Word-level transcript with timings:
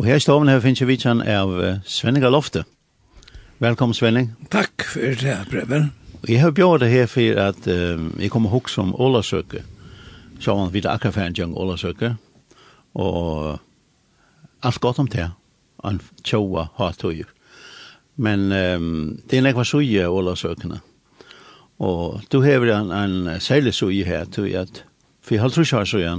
Og 0.00 0.06
her 0.06 0.16
i 0.16 0.22
stoven 0.24 0.48
her 0.48 0.62
finnes 0.64 0.80
vi 0.88 0.94
kjenn 0.96 1.18
av 1.28 1.50
Svenning 1.84 2.22
av 2.24 2.30
Lofte. 2.32 2.62
Velkommen 3.60 3.92
Svenning. 3.92 4.30
Takk 4.48 4.86
for 4.88 5.12
det, 5.20 5.34
Preben. 5.50 5.90
Jeg 6.24 6.40
har 6.40 6.54
bjørn 6.56 6.80
det 6.80 6.86
her 6.88 7.08
for 7.12 7.40
at 7.42 7.66
um, 7.68 8.06
jeg 8.16 8.30
kommer 8.32 8.48
hos 8.48 8.78
om 8.80 8.94
Ålasøke. 8.96 9.60
Så 10.40 10.54
man 10.56 10.72
vidt 10.72 10.86
akkurat 10.88 11.12
for 11.12 11.20
en 11.26 11.36
jung 11.36 11.52
Ålasøke. 11.52 12.14
Og 12.96 13.58
alt 14.64 14.80
godt 14.80 15.02
om 15.04 15.10
det. 15.12 15.26
Han 15.84 16.00
tjoa 16.24 16.70
har 16.78 16.96
tog. 16.96 17.20
Men 18.16 18.46
um, 18.56 19.18
det 19.28 19.36
er 19.36 19.44
nekva 19.44 19.66
suje 19.68 20.06
Ålasøkene. 20.08 20.78
Og 21.76 22.22
du 22.32 22.38
hever 22.40 22.72
en, 22.72 22.88
en 22.88 23.36
særlig 23.40 23.74
suje 23.76 24.08
her, 24.08 24.24
jeg 24.46 24.64
at 24.64 24.80
for 25.20 25.36
jeg 25.36 25.42
har 25.44 25.52
trus 25.52 25.74
her 25.76 25.84
suje. 25.84 26.16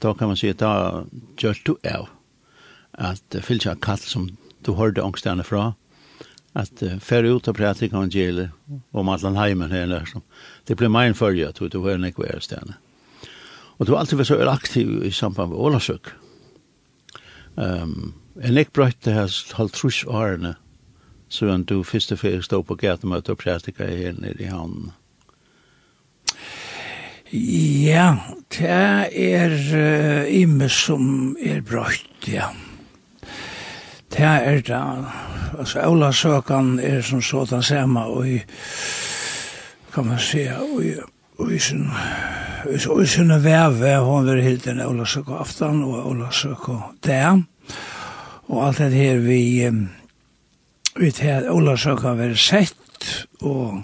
Da 0.00 0.14
kan 0.16 0.32
man 0.32 0.40
si 0.40 0.48
at 0.48 0.64
da 0.64 1.04
gjør 1.36 1.60
du 1.66 1.76
av 1.84 2.08
at 3.00 3.36
uh, 3.36 3.42
fylgja 3.42 3.74
kall 3.80 4.00
som 4.04 4.28
du 4.66 4.74
hørte 4.76 5.02
ångstene 5.02 5.44
fra, 5.46 5.72
at 6.54 6.82
uh, 6.84 6.98
færre 7.00 7.32
ut 7.32 7.48
og 7.48 7.56
præte 7.56 7.88
evangeliet 7.88 8.50
om 8.92 9.08
atlan 9.08 9.38
heimen 9.40 9.72
her, 9.72 9.88
liksom. 9.88 10.22
det 10.68 10.76
ble 10.76 10.90
mein 10.92 11.14
følge, 11.14 11.48
at 11.48 11.60
du 11.72 11.80
var 11.80 11.96
nekve 11.96 12.28
er 12.28 12.40
stedene. 12.44 12.76
Og 13.80 13.86
du 13.86 13.94
har 13.94 14.02
alltid 14.02 14.18
vært 14.20 14.28
så 14.28 14.48
aktiv 14.50 15.04
i 15.08 15.10
samband 15.10 15.50
med 15.50 15.58
Ålasøk. 15.58 16.12
Um, 17.56 18.14
en 18.36 18.58
ek 18.60 18.74
brøyt 18.76 18.98
det 19.04 19.14
her 19.16 19.30
halv 19.56 19.72
trus 19.72 20.04
årene, 20.04 20.54
så 21.32 21.48
enn 21.48 21.64
du 21.64 21.80
første 21.82 22.16
fyrir 22.16 22.44
stod 22.44 22.66
på 22.68 22.76
gatemøte 22.76 23.32
og 23.32 23.40
præte 23.40 23.72
her 23.78 24.12
nede 24.18 24.36
i 24.42 24.50
havnen. 24.52 24.92
Ja, 27.32 28.16
det 28.52 28.68
er 28.68 29.54
uh, 29.54 30.34
imme 30.34 30.68
som 30.68 31.36
er 31.40 31.62
brøyt, 31.62 32.28
ja. 32.28 32.50
Ja. 32.50 32.69
Det 34.10 34.26
er 34.26 34.60
det, 34.60 35.06
altså 35.58 35.82
Ola 35.86 36.12
Søkan 36.12 36.78
er 36.82 37.00
som 37.02 37.22
så 37.22 37.44
den 37.50 37.62
samme, 37.62 38.00
og 38.00 38.28
i, 38.28 38.40
kan 39.94 40.06
man 40.06 40.18
se, 40.18 40.48
og 40.56 40.84
i, 40.84 40.94
og 41.38 41.52
i 41.52 41.58
sin, 41.58 41.86
og 42.88 43.02
i 43.02 43.06
sin 43.06 43.30
veve, 43.44 43.98
hun 44.04 44.26
vil 44.26 44.42
hilde 44.42 44.70
en 44.70 44.80
Ola 44.80 45.04
Søkan 45.04 45.38
aftan, 45.40 45.82
og 45.82 46.08
Ola 46.10 46.30
Søkan 46.30 46.82
der, 47.06 47.42
og 48.48 48.66
alt 48.66 48.78
det 48.78 48.92
her 48.92 49.18
vi, 49.18 49.70
vi 50.96 51.10
til 51.10 51.50
Ola 51.50 51.76
Søkan 51.76 52.18
vil 52.18 52.36
sett, 52.38 53.26
og 53.40 53.82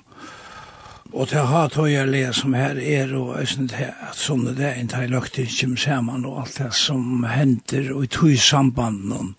Og 1.17 1.29
til 1.29 1.47
ha 1.49 1.63
tøyerlige 1.73 2.33
som 2.37 2.55
her 2.55 2.77
er, 2.77 3.15
og 3.17 3.39
æsne 3.41 3.71
til 3.71 3.89
at 3.89 4.19
sånn 4.21 4.43
det 4.59 4.67
er 4.67 4.75
en 4.77 4.91
tøyløkting 4.91 5.49
kommer 5.49 5.81
sammen, 5.81 6.27
og 6.29 6.43
alt 6.43 6.59
det 6.59 6.75
som 6.77 7.25
hender, 7.25 7.89
og 7.95 8.05
i 8.05 8.11
tøysambanden, 8.13 9.15
og 9.17 9.31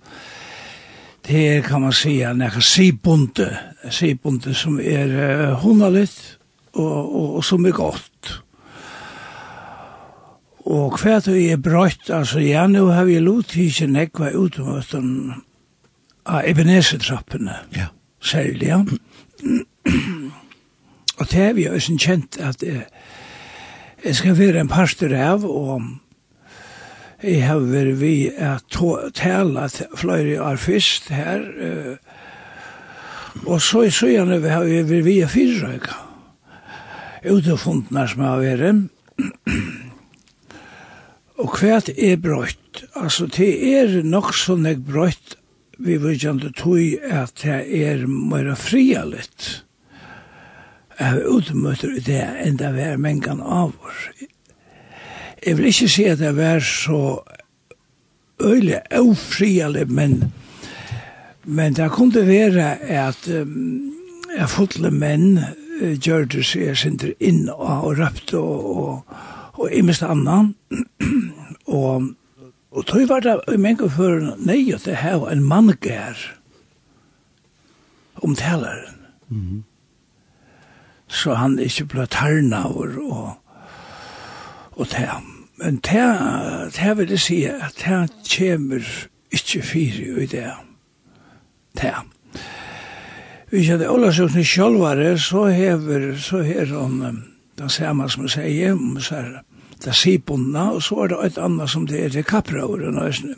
det 1.28 1.58
er, 1.58 1.61
kan 1.61 1.81
man 1.83 1.94
si, 1.95 2.22
en 2.23 2.42
ekka 2.45 2.61
sibonde, 2.64 3.50
sibonde 3.92 4.53
som 4.56 4.80
er, 4.80 5.11
uh, 5.11 5.56
honaligt 5.59 6.38
og, 6.73 7.16
og, 7.16 7.36
og, 7.36 7.44
som 7.44 7.66
er 7.66 7.75
godt. 7.75 8.38
Og 10.67 10.95
hva 11.00 11.20
du 11.23 11.33
er 11.36 11.59
brøtt, 11.64 12.09
altså 12.11 12.39
ja, 12.44 12.66
nå 12.67 12.89
har 12.92 13.08
vi 13.08 13.20
lot 13.23 13.55
ikke 13.59 13.88
nekva 13.92 14.31
utomøtten 14.36 15.11
av 16.28 16.48
Ebenezer-trappene, 16.48 17.55
ja. 17.75 17.88
særlig, 18.20 18.67
ja. 18.67 18.81
og 21.20 21.30
det 21.31 21.44
er 21.44 21.53
vi 21.55 21.67
jo 21.67 21.80
kjent 21.80 22.36
at 22.44 22.64
jeg, 22.64 22.83
jeg 24.03 24.16
skal 24.16 24.36
være 24.39 24.59
en 24.64 24.72
pastor 24.72 25.16
av, 25.16 25.48
og 25.48 25.88
Jeg 27.18 27.48
har 27.48 27.64
vært 27.66 27.96
vi 27.98 28.30
at 28.30 28.76
tale 29.18 29.64
flere 29.98 30.36
år 30.44 30.60
først 30.62 31.08
her, 31.10 31.42
og 33.46 33.62
så 33.62 33.88
i 33.88 33.94
søgjene 33.94 34.38
har 34.46 34.68
vi 34.68 34.84
vært 34.86 35.08
vi 35.08 35.16
at 35.26 35.34
fyrrøyga, 35.34 35.98
utefundna 37.26 38.05
som 38.11 38.22
har 38.22 38.44
vært, 38.44 38.86
og 41.42 41.58
hva 41.58 41.82
er 41.98 42.22
brøtt? 42.22 42.86
altså 42.94 43.26
det 43.34 43.49
er 43.73 44.04
nok 44.05 44.30
sånn 44.38 44.70
jeg 44.70 44.84
brøtt 44.86 45.39
vi 45.82 45.98
vil 45.98 46.14
ikke 46.14 46.52
tog 46.58 47.10
at 47.14 47.34
det 47.42 47.60
er 47.66 48.05
mer 48.10 48.54
fria 48.58 49.04
litt, 49.10 49.64
jeg 50.99 51.16
har 51.16 51.30
utmøter 51.30 51.98
det 52.05 52.23
enn 52.45 52.61
det 52.61 52.76
er 52.86 53.02
mengan 53.02 53.42
av 53.42 53.73
oss, 53.86 54.10
jeg 55.45 55.58
vil 55.58 55.65
ikke 55.65 55.89
si 55.89 56.03
at 56.03 56.20
det 56.20 56.36
var 56.37 56.59
så 56.59 57.20
øyelig 58.42 58.81
avfrielig, 58.92 59.92
men, 59.92 60.33
men 61.43 61.75
det 61.75 61.92
kunne 61.92 62.27
være 62.27 62.80
at 62.81 63.30
um, 63.42 63.93
jeg 64.37 64.49
fotle 64.49 64.92
menn 64.92 65.37
uh, 65.81 65.93
gjør 65.93 66.25
det 66.25 66.45
seg 66.45 66.77
sinter 66.77 67.14
inn 67.20 67.48
og, 67.49 67.83
og 67.89 67.99
rapte 67.99 68.37
og, 68.37 68.77
og, 68.77 69.17
og 69.53 69.73
i 69.73 69.81
mest 69.81 70.03
annan. 70.03 70.55
og, 71.80 72.14
og 72.71 72.86
tog 72.86 73.08
var 73.09 73.25
det 73.25 73.39
i 73.54 73.58
mange 73.61 73.89
før 73.89 74.33
nei 74.37 74.61
at 74.75 74.86
det 74.86 75.02
her 75.02 75.21
var 75.23 75.33
en 75.33 75.43
manngær 75.43 76.37
om 78.21 78.36
taleren. 78.36 78.95
Mm 79.30 79.42
-hmm. 79.42 79.61
Så 81.08 81.33
han 81.33 81.59
ikke 81.59 81.86
ble 81.86 82.05
tarnavur 82.05 82.99
og 83.11 83.33
og 84.77 84.88
det. 84.93 85.10
Men 85.58 85.76
det, 85.76 86.05
det 86.77 86.98
vil 86.98 87.10
jeg 87.10 87.20
si 87.20 87.43
at 87.49 87.82
det 87.82 88.10
kommer 88.30 88.86
ikke 89.33 89.61
fire 89.61 90.23
i 90.23 90.26
det. 90.26 90.52
Det. 91.82 91.93
Hvis 93.49 93.70
jeg 93.70 93.80
det 93.80 93.89
alle 93.89 94.14
søkne 94.14 94.43
sjølvare, 94.45 95.17
så 95.17 95.45
hever, 95.45 96.16
så 96.17 96.42
her 96.43 96.76
om 96.77 97.04
den 97.58 97.70
samme 97.70 98.10
som 98.10 98.27
jeg 98.27 98.36
sier, 98.36 98.73
om 98.73 98.99
så 98.99 99.16
er 99.16 99.30
det 99.86 99.95
sibundna, 99.95 100.71
og 100.76 100.83
så 100.83 101.04
er 101.04 101.08
det 101.08 101.20
et 101.26 101.37
annet 101.42 101.70
som 101.70 101.87
det 101.87 102.04
er 102.04 102.10
til 102.10 102.26
kappraåren, 102.27 102.87
og 102.87 102.93
nøysene. 102.93 103.36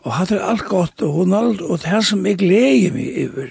Og 0.00 0.14
hatt 0.16 0.32
er 0.32 0.42
alt 0.44 0.64
godt, 0.64 1.02
og 1.02 1.12
hun 1.12 1.34
alt, 1.36 1.60
og 1.60 1.82
det 1.84 2.04
som 2.04 2.26
jeg 2.26 2.38
gleder 2.40 2.92
meg 2.96 3.28
over, 3.28 3.48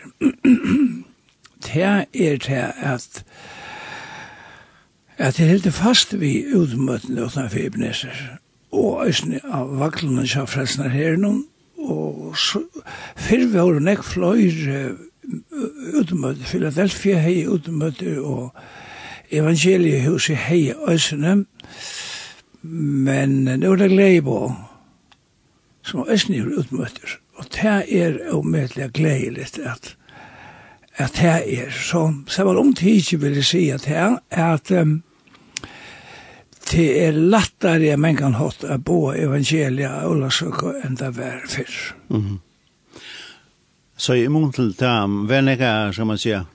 det 1.65 1.83
er 1.85 2.37
det 2.45 2.65
at 2.81 3.23
at 5.19 5.39
jeg 5.39 5.49
heldig 5.49 5.73
fast 5.75 6.13
vi 6.19 6.45
utmøtene 6.55 7.25
utenfor 7.25 7.51
Fibneser, 7.51 8.19
og 8.71 9.03
æsne 9.07 9.41
av 9.51 9.73
vaklene 9.81 10.23
som 10.29 10.47
frelsene 10.47 10.89
her 10.93 11.17
noen, 11.19 11.43
og 11.79 12.35
fyrir 13.19 13.49
vi 13.51 13.59
har 13.59 13.79
nekk 13.83 14.03
fløyr 14.05 14.95
utmøte, 15.99 16.47
Philadelphia 16.47 17.19
hei 17.23 17.43
utmøte, 17.51 18.15
og 18.23 18.55
evangeliehuset 19.31 20.39
hei 20.47 20.73
æsne, 20.87 21.43
men 22.63 23.37
nå 23.49 23.73
er 23.73 23.83
det 23.83 23.91
glede 23.91 24.23
på, 24.27 24.39
som 25.83 26.07
æsne 26.07 26.39
er 26.39 26.53
utmøter, 26.63 27.19
og 27.35 27.51
det 27.55 27.75
er 27.99 28.19
omedelig 28.35 28.91
gleilig 28.95 29.51
at 29.65 29.95
at 30.99 31.15
det 31.15 31.59
er. 31.59 31.69
Så, 31.71 32.13
så 32.27 32.43
var 32.43 32.57
om 32.59 32.73
tid 32.75 32.99
ikke 32.99 33.21
vil 33.21 33.43
si 33.45 33.69
at 33.69 33.85
det 33.87 33.95
er 33.95 34.17
at 34.31 34.71
um, 34.71 35.01
det 36.71 36.89
er 37.03 37.17
lättare 37.17 37.93
at 37.93 37.99
man 37.99 38.17
kan 38.17 38.37
hatt 38.37 38.63
å 38.63 38.77
bo 38.77 39.09
evangelia 39.13 40.03
og 40.07 40.19
lasøke 40.21 40.75
enn 40.83 40.97
det 40.99 41.09
var 41.17 41.41
før. 41.47 41.95
Mm 42.09 42.21
-hmm. 42.21 42.37
Så 43.97 44.13
i 44.13 44.27
mån 44.27 44.51
til 44.51 44.71
det, 44.79 44.91
hva 45.27 45.35
er 45.35 45.91
som 45.91 46.07
man 46.07 46.17
sier, 46.17 46.45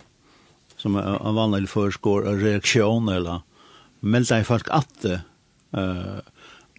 som 0.77 0.95
er 0.97 1.29
en 1.29 1.35
vanlig 1.35 1.69
förskår, 1.69 2.29
en 2.29 2.41
reaktion 2.41 3.09
eller 3.09 3.41
melder 4.01 4.43
folk 4.43 4.69
att 4.71 5.03
det 5.03 5.21
uh, 5.77 6.21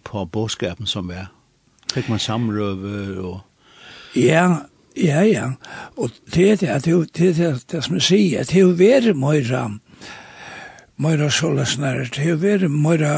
på 0.02 0.24
bådskapen 0.24 0.86
som 0.86 1.10
er? 1.10 1.26
Fikk 1.94 2.08
man 2.08 2.18
samrøver 2.18 3.18
og... 3.20 3.40
Ja, 4.14 4.56
ja, 4.96 5.22
ja. 5.22 5.50
Og 5.96 6.10
det 6.34 6.50
er 6.50 6.56
det, 6.56 6.84
det 6.84 7.28
er 7.28 7.32
det, 7.32 7.62
det 7.72 7.84
som 7.84 7.94
jeg 7.94 8.02
sier, 8.02 8.44
det 8.44 8.56
er 8.56 8.60
jo 8.60 8.74
være 8.74 9.14
mye 9.14 9.44
ramt 9.52 9.85
Møyra 10.96 11.26
såles 11.28 11.74
nær, 11.76 12.06
det 12.08 12.22
er 12.22 12.30
jo 12.30 12.36
veri 12.40 12.68
møyra, 12.72 13.10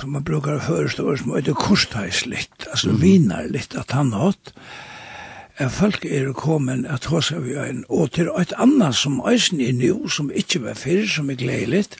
som 0.00 0.10
man 0.12 0.24
brukar 0.28 0.58
førstå, 0.60 1.14
som 1.16 1.32
er 1.32 1.46
det 1.46 1.54
kursteis 1.56 2.26
litt, 2.28 2.66
altså 2.68 2.92
mm. 2.92 2.98
vinar 3.00 3.48
litt 3.48 3.76
at 3.80 3.94
han 3.96 4.12
hatt, 4.12 4.52
at 5.56 5.72
folk 5.72 6.04
er 6.04 6.28
kommet 6.36 6.84
at 6.92 7.08
hos 7.08 7.30
av 7.32 7.48
jøyen, 7.48 7.80
og 7.88 8.12
til 8.12 8.28
et 8.36 8.52
annet 8.60 8.98
som 8.98 9.22
øysen 9.24 9.64
er 9.64 9.72
nu, 9.72 10.04
som 10.12 10.28
ikke 10.28 10.66
var 10.66 10.76
fyrir, 10.76 11.08
som 11.08 11.32
er 11.32 11.40
gledeligt, 11.40 11.96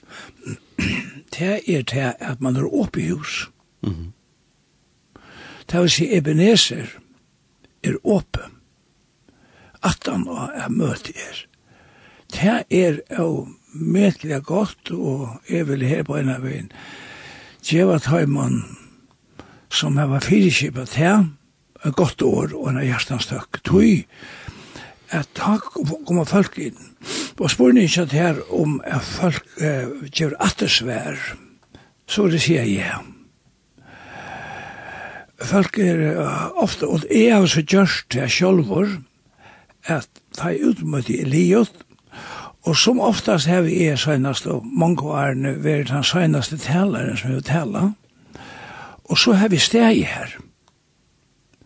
det 1.39 1.63
er 1.65 1.83
til 1.89 2.13
at 2.13 2.45
man 2.45 2.61
er 2.61 2.69
oppe 2.69 3.01
i 3.01 3.09
hus. 3.15 3.47
Mm. 3.81 4.13
Det 5.73 5.81
vil 5.81 5.91
si 5.91 6.13
Ebenezer 6.13 6.93
er 7.83 7.97
oppe, 8.05 8.45
at 9.81 10.05
han 10.05 10.29
er 10.29 10.69
møte 10.69 11.17
er. 11.17 11.47
Det 12.29 12.65
er 12.71 13.01
jo 13.17 13.49
medelig 13.81 14.43
godt, 14.47 14.91
og 14.91 15.41
jeg 15.51 15.69
vil 15.69 15.87
her 15.87 16.03
på 16.07 16.17
en 16.19 16.33
av 16.33 16.45
veien. 16.47 16.71
Djeva 17.67 17.99
Tøyman, 17.99 18.61
som 19.73 19.97
her 19.99 20.11
var 20.11 20.25
fyrkipet 20.25 20.95
her, 21.01 21.25
et 21.85 21.97
godt 21.97 22.23
år 22.23 22.55
og 22.55 22.69
en 22.71 22.81
hjertens 22.81 23.29
hjertanstøkk. 23.29 23.61
Tøy, 23.67 24.07
at 25.15 25.29
takk 25.39 25.67
kommer 26.07 26.27
folk 26.29 26.59
inn. 26.59 26.79
Og 27.39 27.51
spørne 27.53 27.85
ikke 27.87 28.07
at 28.07 28.15
her 28.17 28.39
om 28.55 28.81
at 28.85 29.05
folk 29.05 29.45
uh, 29.61 30.07
gjør 30.09 30.39
attersvær, 30.43 31.21
så 32.09 32.27
det 32.33 32.41
sier 32.43 32.65
jeg 32.65 32.81
ja. 32.81 33.03
Folk 35.43 35.79
er 35.79 36.01
uh, 36.17 36.49
ofte, 36.63 36.89
og 36.89 37.05
jeg 37.11 37.35
har 37.35 37.47
så 37.51 37.63
gjørst 37.63 38.09
det 38.15 38.31
selv, 38.33 38.73
at 39.87 40.09
ta 40.35 40.51
utmøtt 40.51 41.11
i 41.13 41.23
livet, 41.27 41.86
Og 42.67 42.77
som 42.77 43.01
oftast 43.01 43.47
har 43.47 43.61
vi 43.63 43.85
er 43.87 43.97
søgnast, 43.97 44.47
og 44.47 44.67
mange 44.67 45.03
år 45.03 45.15
årene 45.15 45.53
vært 45.63 45.93
den 45.93 46.05
søgnaste 46.05 46.59
taleren 46.59 47.17
som 47.17 47.37
vi 47.37 47.41
taler. 47.41 47.93
Og 49.05 49.19
så 49.19 49.37
har 49.39 49.49
vi 49.49 49.61
steg 49.63 50.03
her. 50.03 50.35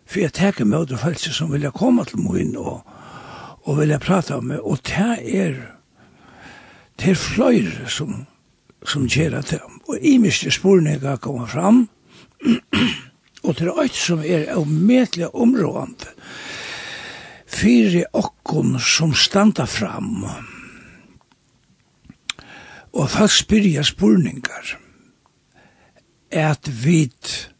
For 0.06 0.20
jeg 0.20 0.32
teker 0.36 0.64
med 0.64 0.78
andre 0.78 0.98
folk 0.98 1.18
som 1.18 1.52
vil 1.52 1.70
komme 1.72 2.04
til 2.04 2.20
min 2.20 2.56
og, 2.56 2.82
og 3.62 3.78
vil 3.78 3.96
prata 3.98 4.40
med. 4.40 4.60
Og 4.60 4.78
det 4.84 5.16
er, 5.24 5.56
det 7.00 7.10
er 7.10 7.14
fløyre 7.14 7.88
som, 7.88 8.26
som 8.84 9.08
gjør 9.08 9.38
at 9.38 9.50
det. 9.50 9.62
Og 9.88 9.96
i 10.02 10.18
miste 10.18 10.50
sporene 10.50 10.98
jeg 11.00 11.20
kommer 11.20 11.46
fram. 11.46 11.88
og 13.44 13.56
det 13.56 13.68
er 13.68 13.80
alt 13.80 13.96
som 13.96 14.20
er 14.20 14.52
avmetelig 14.52 15.34
områdende. 15.34 16.12
Fyre 17.48 18.04
okkon 18.12 18.76
som 18.78 19.14
standa 19.14 19.64
fram. 19.64 20.26
Fyre 20.28 20.59
Og 22.92 23.10
folk 23.10 23.32
spyrja 23.32 23.82
spurningar 23.86 24.74
at 26.30 26.70
vit 26.84 27.50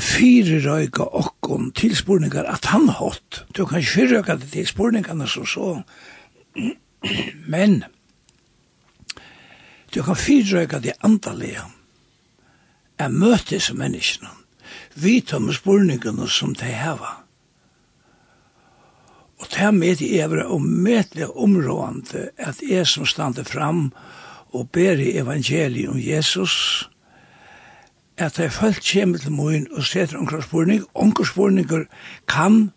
fire 0.00 0.60
røyga 0.64 1.04
okkom 1.04 1.70
til 1.76 1.96
spurningar 1.96 2.48
at 2.48 2.64
han 2.72 2.88
hatt. 2.88 3.44
Du 3.56 3.66
kan 3.66 3.80
ikke 3.80 4.08
røyga 4.14 4.36
det 4.40 4.50
til 4.52 4.66
spurningarna 4.66 5.26
som 5.28 5.46
så, 5.46 5.82
men 7.48 7.84
du 9.94 10.02
kan 10.02 10.16
fire 10.16 10.60
røyga 10.60 10.80
det 10.80 10.96
andalega 11.04 11.68
er 12.98 13.12
møtis 13.12 13.72
menneskene. 13.74 14.30
Vi 14.94 15.20
tar 15.20 15.42
med 15.42 15.54
spurningarna 15.54 16.26
som 16.30 16.54
de 16.54 16.70
heva 16.70 17.23
Og 19.38 19.46
det 19.50 19.62
er 19.62 19.70
med 19.70 20.00
i 20.00 20.18
evre 20.18 20.46
og 20.46 20.62
medelig 20.62 21.28
områdende 21.36 22.28
at 22.38 22.62
jeg 22.68 22.86
som 22.86 23.06
stande 23.06 23.44
fram 23.44 23.92
og 24.54 24.68
ber 24.70 25.00
i 25.02 25.16
evangeliet 25.18 25.88
om 25.90 25.98
Jesus, 25.98 26.88
at 28.16 28.38
jeg 28.38 28.52
følt 28.52 28.92
kommer 28.92 29.18
til 29.18 29.32
moen 29.32 29.66
og 29.72 29.82
setter 29.84 30.18
omkring 30.18 30.42
spørning. 30.42 30.84
Omkring 30.94 31.26
spørninger 31.26 31.84
kan, 32.28 32.70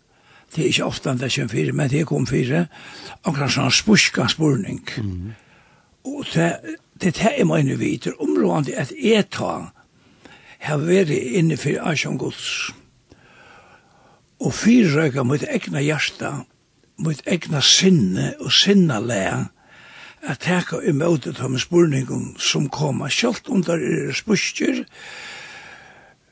det 0.56 0.62
er 0.62 0.66
ikke 0.66 0.84
ofte 0.84 1.10
det 1.10 1.34
kommer 1.34 1.48
fire, 1.48 1.72
men 1.72 1.90
det 1.90 2.06
kom 2.06 2.26
fire, 2.26 2.66
omkring 3.24 3.50
sånn 3.50 3.70
spørska 3.70 4.26
spørning. 4.28 4.82
Mm. 4.98 5.30
Og 6.04 6.26
det, 6.34 6.50
det 7.00 7.14
er 7.14 7.22
det 7.22 7.32
jeg 7.38 7.78
vidt, 7.78 8.08
områdende 8.18 8.74
at 8.74 8.92
jeg 9.02 9.30
tar, 9.30 9.70
har 10.58 10.82
vært 10.82 11.14
inne 11.14 11.56
for 11.56 11.78
Asjon 11.86 12.18
Guds. 12.18 12.72
Mm 12.74 12.87
og 14.38 14.54
fyrrøyga 14.54 15.24
mot 15.26 15.42
egna 15.50 15.82
hjarta, 15.82 16.32
mot 16.98 17.22
egna 17.26 17.62
sinne 17.64 18.32
og 18.38 18.52
sinna 18.54 18.98
lea, 19.02 19.48
at 20.22 20.42
teka 20.42 20.80
imot 20.86 21.26
ut 21.28 21.40
av 21.42 21.54
spurningum 21.62 22.32
som 22.42 22.68
koma 22.74 23.10
kjalt 23.10 23.48
under 23.50 23.78
er 23.78 24.14
spustjer, 24.16 24.84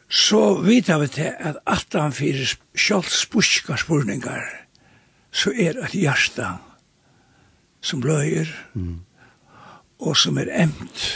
så 0.08 0.56
vita 0.62 0.98
vi 1.02 1.10
til 1.10 1.34
at 1.34 1.58
atan 1.66 2.14
fyrir 2.14 2.54
kjalt 2.78 3.10
spustjka 3.10 3.78
spurningar, 3.82 4.44
så 5.34 5.50
er 5.50 5.78
at 5.82 5.94
hjarta 5.94 6.56
som 7.82 8.02
bløyer, 8.02 8.50
mm. 8.74 8.98
og 10.02 10.16
som 10.18 10.38
er 10.38 10.50
emt, 10.62 11.06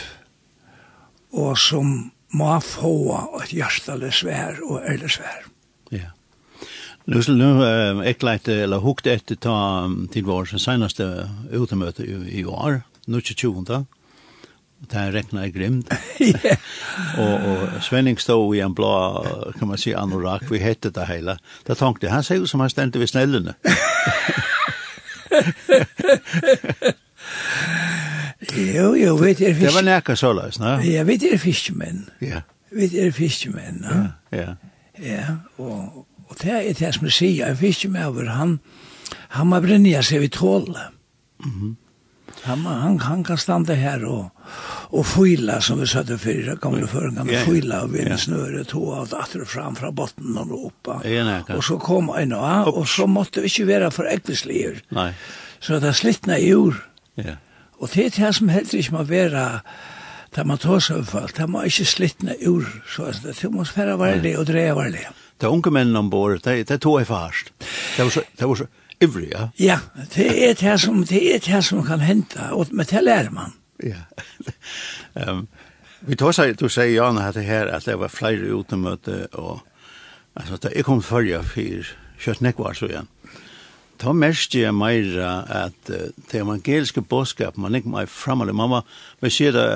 og 1.31 1.58
som 1.58 2.10
må 2.34 2.52
få 2.62 2.94
at 3.40 3.54
hjarta 3.54 3.96
lesvær 3.98 4.62
og 4.66 4.82
ærlig 4.87 5.10
svær. 5.19 5.46
Ja. 5.90 5.98
Yeah. 5.98 6.19
Nu 7.05 7.19
är 7.19 8.02
äh, 8.02 8.14
jag 8.23 8.49
eller 8.49 8.79
hukt 8.79 9.06
efter 9.06 9.35
ta 9.35 9.91
till 10.12 10.25
vår 10.25 10.44
senaste 10.44 11.31
utemöte 11.50 12.02
i, 12.02 12.41
i 12.41 12.44
år, 12.44 12.82
nu 13.06 13.20
20. 13.20 13.87
Det 14.79 14.97
här 14.97 15.12
räknar 15.12 15.43
jag 15.43 15.52
grymt. 15.52 15.91
och, 17.19 17.35
och 17.35 17.69
Svenning 17.82 18.19
stod 18.19 18.56
i 18.56 18.61
en 18.61 18.75
blå, 18.75 19.26
kan 19.58 19.69
man 19.69 19.79
säga, 19.79 19.99
anorak. 19.99 20.43
Vi 20.50 20.58
hette 20.58 20.91
det 20.91 21.06
hela. 21.06 21.38
Där 21.67 21.75
tänkte 21.75 22.08
han 22.08 22.25
ser 22.25 22.35
ut 22.35 22.50
som 22.50 22.61
han 22.61 22.70
stände 22.70 22.99
vid 22.99 23.08
snällene. 23.08 23.55
jo, 28.56 28.97
jo, 28.97 29.17
vet 29.17 29.41
er 29.41 29.55
fisk... 29.55 29.67
Det 29.67 29.75
var 29.75 29.82
näka 29.82 30.17
så 30.17 30.32
lös, 30.32 30.58
ne? 30.58 30.81
Ja, 30.85 31.05
vet 31.05 31.23
er 31.23 31.38
fiskmän. 31.38 32.11
Ja. 32.19 32.43
Vet 32.70 32.94
er 32.94 33.11
fiskmän, 33.11 33.75
ne? 33.81 34.12
Ja, 34.31 34.38
ja. 34.38 34.56
Ja, 35.02 35.37
och 35.56 36.06
Og 36.31 36.38
det 36.43 36.55
er 36.55 36.73
det 36.79 36.94
som 36.94 37.06
jeg 37.09 37.17
sier, 37.17 37.50
en 37.50 37.59
fiskemøver, 37.59 38.31
han, 38.31 38.59
han 39.35 39.50
må 39.50 39.61
brenne 39.65 40.03
seg 40.06 40.23
ved 40.23 40.37
tålet. 40.38 40.94
Mm 41.44 41.53
-hmm. 41.53 41.77
Han, 42.43 42.65
han, 42.67 43.00
han 43.00 43.25
kan 43.25 43.38
stande 43.38 43.75
her 43.77 44.05
og, 44.09 44.31
og 44.97 45.06
fyla, 45.06 45.59
som 45.61 45.81
vi 45.81 45.87
sa 45.87 46.03
det 46.06 46.21
før, 46.23 46.55
gamle 46.62 46.87
før, 46.88 47.11
han 47.11 47.29
kan 47.29 47.44
fyla 47.44 47.82
og 47.85 47.93
vinne 47.93 48.15
yeah. 48.15 48.19
snøret, 48.19 48.75
og 48.75 48.94
alt 49.00 49.15
atter 49.19 49.44
fram 49.44 49.77
fra 49.77 49.91
botten 49.91 50.38
og 50.38 50.55
oppa. 50.71 51.00
Yeah, 51.05 51.44
og 51.56 51.65
så 51.65 51.77
kom 51.79 52.11
en 52.17 52.33
av, 52.33 52.71
og 52.73 52.88
så 52.88 53.06
måtte 53.06 53.44
vi 53.44 53.53
ikke 53.53 53.67
være 53.67 53.91
for 53.91 54.09
ekvislier. 54.09 54.81
Nei. 54.91 55.12
Så 55.61 55.81
det 55.83 55.88
er 55.88 55.93
slittna 55.93 56.38
i 56.41 56.53
ur. 56.55 56.81
Yeah. 57.19 57.37
Og 57.81 57.93
det 57.94 58.06
er 58.06 58.17
det 58.17 58.35
som 58.37 58.49
helst 58.49 58.75
ikke 58.75 58.97
må 58.97 59.03
være, 59.03 59.61
det 60.37 60.47
man 60.47 60.59
tar 60.59 60.81
seg 60.81 60.97
overfalt, 60.97 61.37
det 61.37 61.49
må 61.50 61.62
ikke 61.69 61.85
slittna 61.85 62.37
ur, 62.47 62.65
så 62.88 63.12
det 63.25 63.53
må 63.53 63.67
være 63.76 63.99
varlig 63.99 64.38
og 64.38 64.47
dreie 64.49 64.76
varlig. 64.76 65.05
Ja 65.05 65.17
de 65.40 65.48
unge 65.48 65.70
mennene 65.72 65.98
ombord, 65.98 66.40
det, 66.44 66.69
det 66.69 66.81
tog 66.81 67.00
jeg 67.00 67.08
fast. 67.08 67.52
Det 67.96 68.04
var 68.04 68.10
så, 68.10 68.22
det 68.38 68.48
var 68.48 68.60
så 68.60 68.66
ivrig, 69.00 69.31
ja? 69.32 69.48
Ja, 69.58 69.78
det 70.14 70.28
er 70.48 70.54
det 70.54 70.81
som, 70.81 71.04
det 71.04 71.22
er 71.34 71.40
det 71.44 71.64
som 71.64 71.84
kan 71.84 72.00
hente, 72.04 72.50
og 72.52 72.66
med 72.72 72.90
det 72.90 73.04
lærer 73.04 73.31
man. 73.31 73.56
Ja. 73.82 74.04
um, 75.16 75.46
vi 76.00 76.16
tar 76.16 76.37
seg, 76.37 76.58
du 76.60 76.69
sier, 76.69 76.92
Jan, 76.92 77.20
at 77.20 77.37
det 77.37 77.46
her, 77.48 77.70
at 77.72 77.88
det 77.88 77.96
var 78.00 78.12
flere 78.12 78.52
utemøte, 78.52 79.26
og 79.32 79.60
altså, 80.37 80.56
da 80.56 80.72
jeg 80.75 80.84
kom 80.84 81.02
førre 81.02 81.42
for 81.44 81.94
kjøtt 82.20 82.44
nekvar, 82.44 82.76
så 82.76 82.90
igjen. 82.90 83.09
Ta 84.00 84.12
mest 84.16 84.54
jeg 84.56 84.73
mer 84.76 85.09
at 85.20 85.92
uh, 85.92 86.12
det 86.32 86.42
evangeliske 86.42 87.00
bådskap, 87.00 87.56
man 87.56 87.75
ikke 87.75 87.92
mer 87.92 88.09
fremme 88.09 88.52
man 88.52 88.76
var, 88.76 88.87
vi 89.20 89.32
sier 89.32 89.56
det, 89.56 89.66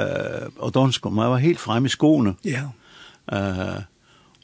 og 0.59 0.75
dansk, 0.75 1.04
man 1.12 1.33
var 1.33 1.44
helt 1.44 1.61
fremme 1.61 1.88
i 1.88 1.92
skoene. 1.92 2.37
Ja. 2.44 2.68
Uh, 3.33 3.85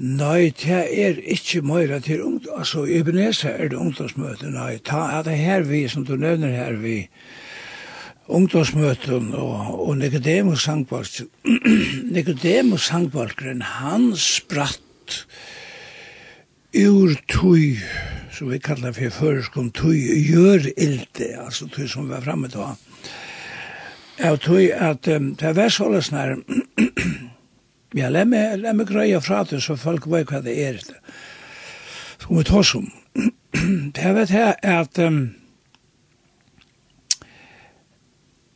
Nei, 0.00 0.48
det 0.56 0.80
er 1.04 1.18
ikke 1.28 1.60
mer 1.60 1.98
til 2.00 2.22
ungdom. 2.24 2.54
Altså, 2.56 2.86
i 2.88 2.96
Ebenezer 2.98 3.50
er 3.50 3.68
det 3.68 3.76
ungdomsmøte. 3.76 4.48
Nei, 4.48 4.78
ta, 4.80 5.02
er 5.18 5.26
det 5.26 5.36
her 5.36 5.66
vi, 5.68 5.82
som 5.92 6.06
du 6.08 6.14
nevner 6.16 6.54
her, 6.56 6.78
vi 6.80 7.02
ungdomsmøten 8.30 9.34
og, 9.34 9.88
og 9.88 9.98
Nicodemus 9.98 10.62
Sangbalkren. 10.64 11.28
Nicodemus 12.16 12.86
Sangbalkren, 12.88 13.62
han 13.62 14.14
spratt 14.16 15.26
ur 16.72 17.12
tøy, 17.28 17.76
som 18.32 18.48
vi 18.50 18.60
kallar 18.62 18.94
for 18.96 19.12
føreskom 19.12 19.68
tøy, 19.74 19.98
gjør 20.30 20.70
ilde, 20.76 21.32
altså 21.44 21.68
tøy 21.68 21.88
som 21.90 22.08
var 22.08 22.24
framme 22.24 22.48
da. 22.48 22.72
Jeg 24.20 24.40
tøy 24.44 24.66
at 24.76 25.08
um, 25.08 25.34
det 25.34 25.56
var 25.56 25.68
således 25.68 26.12
nær, 26.12 26.36
Ja, 27.94 28.06
la 28.06 28.22
meg, 28.22 28.60
la 28.62 28.70
meg 28.76 28.86
grøya 28.86 29.18
fra 29.18 29.42
det, 29.50 29.58
så 29.64 29.74
folk 29.74 30.06
vet 30.12 30.30
hva 30.30 30.38
det 30.44 30.54
er. 30.62 30.78
Som 32.22 32.36
vi 32.38 32.44
tar 32.46 32.62
som. 32.66 32.86
Det 33.96 34.12
vet 34.14 34.30
er, 34.30 34.54
at 34.62 35.00
um, 35.02 35.32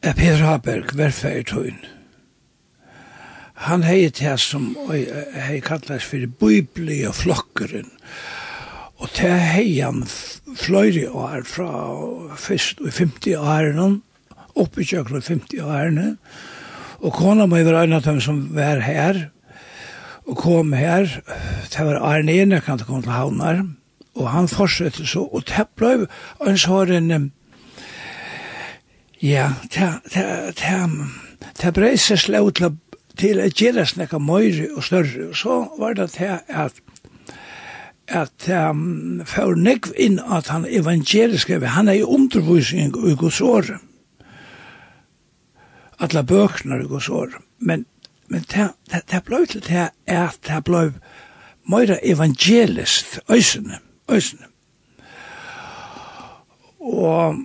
Peter 0.04 0.44
Haberg, 0.44 0.94
verfer 0.94 1.40
i 1.40 1.42
tøyen, 1.50 1.82
han 3.64 3.82
hei 3.86 4.06
det 4.06 4.36
som 4.42 4.72
hei 4.92 5.58
kallast 5.64 6.10
for 6.10 6.30
bibli 6.38 7.02
og 7.08 7.14
flokkeren. 7.18 7.90
Og 9.02 9.10
det 9.18 9.34
hei 9.34 9.80
han 9.80 10.04
fløyri 10.06 11.08
år 11.08 11.42
fra 11.48 11.70
først 12.38 12.82
i 12.86 12.92
50 12.92 13.38
årene, 13.40 13.94
oppe 14.54 14.84
i 14.84 14.86
kjøkken 14.86 15.18
i 15.18 15.26
50 15.26 15.64
årene, 15.64 16.10
og 16.14 16.53
Og 17.02 17.12
kona 17.14 17.46
må 17.46 17.62
være 17.62 17.84
en 17.84 17.96
av 17.98 18.04
dem 18.04 18.20
som 18.22 18.40
var 18.54 18.82
her, 18.84 19.28
og 20.24 20.38
kom 20.40 20.72
her, 20.72 21.08
det 21.72 21.84
var 21.84 22.00
Arne 22.00 22.32
Ene 22.32 22.60
kan 22.64 22.78
det 22.78 22.86
komme 22.86 23.02
til 23.04 23.12
Havnar, 23.12 23.64
og 24.14 24.30
han 24.30 24.48
fortsette 24.48 25.06
så, 25.06 25.26
og 25.26 25.44
det 25.50 25.66
ble 25.76 26.06
en 26.46 26.58
sånn, 26.58 27.30
ja, 29.20 29.50
det, 29.74 29.90
det, 30.14 30.24
det, 30.60 30.80
det 31.60 31.74
brei 31.76 31.94
seg 32.00 32.22
slå 32.22 32.46
til, 32.56 32.78
til 33.20 33.42
å 33.42 33.50
gjøre 33.50 33.86
snakka 33.88 34.20
møyre 34.22 34.70
og 34.74 34.86
større, 34.86 35.30
og 35.30 35.38
så 35.38 35.60
var 35.78 35.98
det 36.00 36.12
det 36.18 36.38
at 36.48 36.82
at 38.04 38.48
um, 38.52 39.22
for 39.24 39.56
nekv 39.56 39.94
inn 39.96 40.18
at 40.20 40.50
han 40.52 40.66
evangeliske, 40.68 41.56
han 41.56 41.88
er 41.88 42.02
i 42.02 42.04
undervisning 42.04 42.92
i 42.92 43.14
Guds 43.16 43.40
året 43.40 43.80
alla 45.98 46.22
bøkene 46.22 46.84
og 46.88 47.02
så. 47.02 47.26
Men, 47.58 47.86
men 48.28 48.44
det, 48.52 48.70
det, 48.90 49.02
det 49.10 49.22
ble 49.24 49.44
til 49.46 49.62
det 49.66 49.90
at 50.06 50.38
det 50.48 50.64
ble 50.64 50.90
mer 51.68 51.98
evangelist, 52.02 53.20
øysene, 53.30 53.78
øysene. 54.10 54.46
Og, 56.80 57.36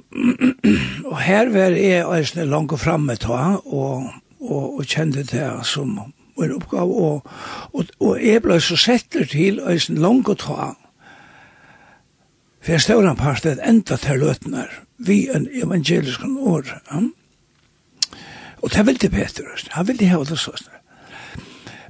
og 1.06 1.20
her 1.22 1.50
var 1.50 1.75
jeg 1.75 2.08
øysene 2.20 2.46
langt 2.46 2.72
og 2.72 2.79
fremme 2.79 3.15
ta, 3.15 3.56
og, 3.65 4.10
og, 4.39 4.77
og 4.77 4.84
kjente 4.86 5.24
det 5.24 5.65
som 5.65 6.00
en 6.44 6.56
oppgave, 6.56 6.94
og, 6.94 7.24
og, 7.74 7.86
og 8.00 8.20
jeg 8.24 8.41
ble 8.44 8.60
så 8.62 8.75
settler 8.75 9.25
til 9.25 9.60
øysene 9.63 10.00
langt 10.00 10.27
og 10.27 10.38
ta, 10.44 10.74
for 12.60 12.72
jeg 12.75 12.82
stod 12.82 13.08
en 13.08 13.15
part 13.15 13.46
et 13.46 13.62
enda 13.63 13.96
til 13.96 14.20
løtene, 14.20 14.65
vi 15.00 15.29
en 15.32 15.48
evangelisk 15.63 16.25
år, 16.27 16.68
ja. 16.91 17.01
Og 18.62 18.72
det 18.74 18.86
ville 18.88 19.10
Peter, 19.10 19.48
han 19.72 19.88
ville 19.88 20.10
ha 20.12 20.24
det 20.24 20.38
sånn. 20.39 20.70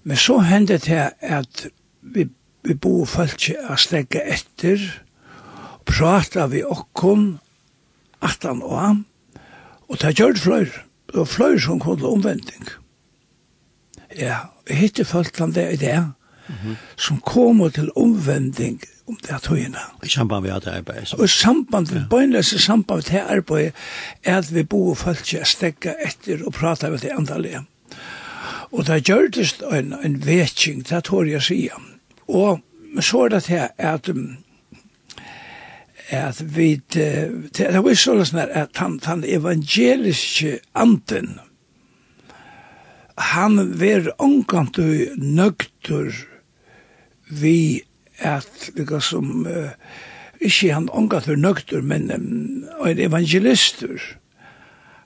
Men 0.04 0.18
så 0.18 0.40
hendte 0.46 0.78
det 0.84 1.02
at 1.22 1.66
vi, 2.02 2.28
vi 2.64 2.76
bo 2.76 3.04
folk 3.10 3.50
å 3.70 3.78
slegge 3.80 4.22
etter, 4.24 4.84
prate 5.90 6.46
vi 6.54 6.64
okkon, 6.64 7.40
at 8.22 8.46
han 8.46 8.62
og 8.64 8.76
han, 8.78 9.02
og 9.90 9.98
det 10.02 10.16
gjør 10.20 10.36
det 10.36 10.44
fløyre. 10.44 10.86
Det 11.10 11.18
var 11.18 11.30
fløyre 11.30 11.62
som 11.64 11.82
kom 11.82 11.98
til 11.98 12.12
omvending. 12.12 12.68
Ja, 14.18 14.50
vi 14.68 14.78
hitte 14.78 15.06
folk 15.06 15.38
han 15.42 15.56
det 15.56 15.66
i 15.74 15.80
det, 15.82 15.98
-hmm. 16.50 16.75
som 16.98 17.22
kommer 17.22 17.70
til 17.70 17.89
omvending 17.96 18.82
om 19.08 19.18
det 19.22 19.32
er 19.32 19.38
tøyene. 19.38 19.77
I 20.03 20.10
samband 20.10 20.46
med 20.46 20.53
det 20.62 20.68
arbeidet. 20.68 21.13
Og 21.13 21.24
i 21.25 21.27
samband, 21.27 21.91
ja. 21.91 22.03
bøgnløse 22.10 22.60
samband 22.60 22.98
med 22.98 23.03
det 23.03 23.24
arbeidet, 23.29 23.74
er 24.24 24.38
at 24.38 24.56
vi 24.56 24.63
bor 24.63 24.94
folk 24.94 25.34
er 25.34 25.44
stegget 25.44 25.96
etter 26.06 26.46
og 26.46 26.53
prater 26.53 26.89
med 26.89 26.98
det 27.00 27.12
andalige. 27.18 27.65
Og 28.72 28.88
det 28.88 29.03
gjør 29.03 29.27
det 29.27 29.62
en, 29.72 29.96
en 30.03 30.25
vetking, 30.25 30.89
det 30.89 31.03
tror 31.03 31.24
jeg 31.24 31.41
sier. 31.41 31.82
Og 32.27 32.60
så 33.00 33.24
er 33.24 33.29
det 33.29 33.44
til 33.44 33.68
at 33.77 34.10
at 36.12 36.58
vi 36.58 36.82
det 36.89 37.84
var 37.84 37.94
så 37.94 38.15
sånn 38.25 38.39
at 38.41 38.77
han, 38.82 39.00
han 39.06 39.24
evangeliske 39.27 40.58
anden 40.74 41.36
han 43.20 43.60
ver 43.79 44.10
omkant 44.18 44.79
og 44.79 45.18
nøgtur 45.18 46.15
vi 47.29 47.81
at, 48.19 48.69
lika 48.75 49.00
som, 49.00 49.48
uh, 49.48 49.71
ikke 50.41 50.74
han 50.74 50.89
ångat 50.91 51.29
for 51.29 51.36
nøgter, 51.36 51.81
men 51.81 52.12
um, 52.12 52.88
en 52.88 53.00
evangelister, 53.00 54.01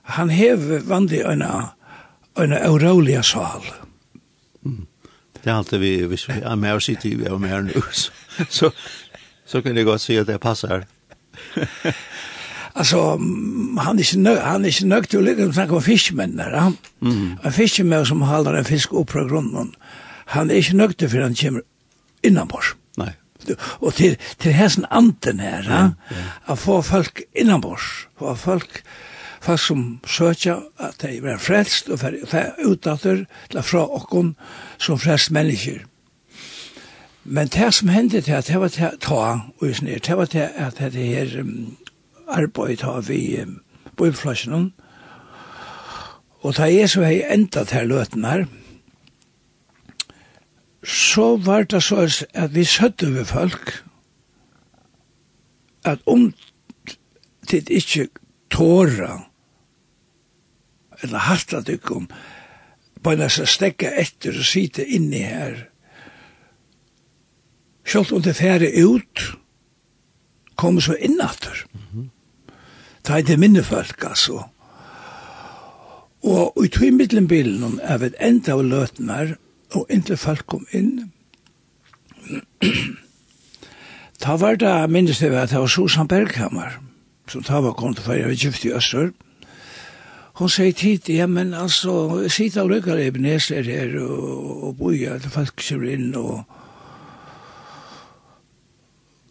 han 0.02 0.30
hev 0.30 0.88
vandig 0.88 1.22
en, 1.24 1.42
en 1.42 2.52
euroliga 2.52 3.22
sal. 3.22 3.64
Mm. 4.64 4.86
Det 5.44 5.50
er 5.50 5.56
alltid 5.56 5.78
vi, 5.78 5.96
hvis 6.08 6.28
vi 6.28 6.40
er 6.42 6.54
med 6.54 6.72
og 6.72 6.82
sitter 6.82 7.10
i, 7.10 7.14
vi 7.14 7.24
er 7.24 7.38
med 7.38 7.62
nu, 7.62 7.82
så, 7.92 8.10
så, 8.48 8.70
så 9.46 9.60
kan 9.60 9.76
jeg 9.76 9.84
godt 9.84 10.00
si 10.00 10.16
at 10.16 10.26
det 10.26 10.40
passer. 10.40 10.84
alltså 12.74 13.18
han 13.78 13.98
är 13.98 14.16
inte 14.16 14.40
han 14.40 14.64
är 14.64 14.68
inte 14.68 14.86
nöjd 14.86 15.14
att 15.14 15.24
ligga 15.24 15.46
och 15.46 15.54
snacka 15.54 15.74
om 15.74 15.82
fiskmän 15.82 16.36
där. 16.36 16.50
Ja? 16.50 16.72
Mm. 17.02 17.36
En 17.42 17.52
fiskmän 17.52 18.06
som 18.06 18.22
håller 18.22 18.54
en 18.54 18.64
fisk 18.64 18.92
upp 18.92 19.08
på 19.08 19.24
grunden. 19.24 19.74
Han 20.26 20.50
är 20.50 20.54
inte 20.54 20.76
nöjd 20.76 21.10
för 21.10 21.20
han 21.20 21.34
kommer 21.34 21.62
innanbors. 22.24 22.74
Nei. 23.00 23.12
Og 23.80 23.94
til, 23.94 24.16
til 24.40 24.56
hessen 24.56 24.86
anden 24.90 25.40
her, 25.40 25.66
ja, 25.68 25.82
ja. 26.10 26.26
at 26.48 26.58
få 26.58 26.80
folk 26.82 27.22
innanbors, 27.36 28.08
få 28.18 28.34
folk, 28.34 28.82
folk 29.44 29.60
som 29.60 29.82
søkja 30.06 30.56
at 30.80 31.02
de 31.02 31.18
er 31.18 31.38
frelst, 31.38 31.90
og 31.92 32.00
det 32.00 32.40
er 32.40 32.54
utdatter 32.64 33.24
til 33.50 33.62
fra 33.62 33.84
okkon 33.84 34.36
som 34.78 34.98
frelst 34.98 35.30
mennesker. 35.30 35.84
Men 37.24 37.48
det 37.48 37.74
som 37.74 37.88
hendte 37.88 38.20
til 38.20 38.32
at 38.32 38.48
det 38.48 38.60
var 38.60 38.68
til 38.68 38.98
ta, 39.00 39.20
og 39.60 39.68
det 39.80 40.16
var 40.16 40.24
til 40.24 40.48
at 40.56 40.78
det 40.78 40.92
her 40.92 41.40
um, 41.40 41.76
arbeidet 42.28 42.82
har 42.82 43.00
vi 43.00 43.40
um, 43.42 43.60
bøyflasjonen, 43.96 44.72
og 46.44 46.56
da 46.56 46.68
jeg 46.68 46.90
så 46.90 47.06
hei 47.06 47.22
enda 47.32 47.64
til 47.64 47.88
løten 47.88 48.24
her, 48.28 48.44
så 50.84 51.36
var 51.36 51.62
det 51.62 51.82
så 51.82 52.04
at 52.34 52.54
vi 52.54 52.64
søtte 52.64 53.14
ved 53.14 53.24
folk 53.24 53.84
at 55.84 56.00
om 56.06 56.32
det 57.50 57.68
ikke 57.68 58.08
tåra 58.50 59.24
eller 61.02 61.18
harta 61.18 61.60
dykk 61.60 61.90
om 61.90 62.08
på 63.04 63.12
en 63.12 63.24
seg 63.28 63.48
stekka 63.48 63.92
etter 64.00 64.36
og 64.38 64.48
sitte 64.48 64.84
inni 64.84 65.24
her 65.24 65.66
selv 67.84 68.14
om 68.16 68.22
det 68.24 68.36
færre 68.36 68.70
ut 68.84 69.24
kom 70.56 70.80
så 70.80 70.94
innatter 70.94 71.66
mm 71.72 71.80
-hmm. 71.92 72.08
ta 73.02 73.20
det 73.20 73.38
minne 73.38 73.62
folk 73.62 74.04
altså. 74.04 74.48
Og 76.22 76.64
i 76.64 76.68
tog 76.68 76.86
i 76.86 76.90
middelbilen 76.90 77.80
er 77.82 77.98
vi 77.98 78.10
enda 78.20 78.52
av 78.52 78.64
løtene 78.64 79.12
her 79.12 79.36
og 79.74 79.90
inntil 79.90 80.18
folk 80.20 80.46
kom 80.46 80.66
inn. 80.72 81.10
ta 84.24 84.36
var 84.40 84.56
det, 84.56 84.72
minnes 84.90 85.20
jeg 85.20 85.34
at 85.34 85.50
det 85.52 85.60
var 85.60 85.68
Susan 85.68 86.08
Berghammer, 86.08 86.78
som 87.28 87.42
ta 87.44 87.60
var 87.60 87.76
kommet 87.76 88.00
til 88.00 88.08
ferie 88.08 88.28
vi 88.30 88.40
Kjøft 88.44 88.64
i 88.64 88.72
Øster. 88.72 89.12
Hun 90.34 90.50
sier 90.50 90.72
tid, 90.74 91.08
ja, 91.08 91.26
men 91.30 91.54
altså, 91.54 92.24
sida 92.28 92.64
og 92.64 92.72
lykker 92.72 92.98
Ebenes 92.98 93.48
beneser 93.50 93.68
her, 93.70 93.98
og, 94.02 94.64
og 94.64 94.76
boi, 94.80 94.96
at 95.06 95.26
folk 95.30 95.54
kommer 95.68 95.92
inn, 95.94 96.14
og 96.18 96.42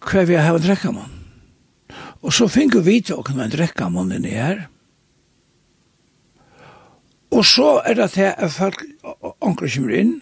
hva 0.03 0.23
vi 0.27 0.37
har 0.37 0.47
ha 0.47 0.55
en 0.55 0.63
drekkamann? 0.63 1.19
Og 2.23 2.31
så 2.31 2.47
fikk 2.47 2.77
vi 2.85 3.01
til 3.03 3.19
å 3.19 3.25
kunne 3.25 3.49
drekke 3.51 3.89
munnen 3.91 4.23
i 4.27 4.31
her. 4.35 4.67
Og 7.33 7.43
så 7.47 7.81
er 7.83 7.97
det 7.97 8.11
til 8.13 8.29
at 8.29 8.51
folk 8.53 8.83
anker 9.41 9.67
kommer 9.67 9.95
inn, 9.97 10.13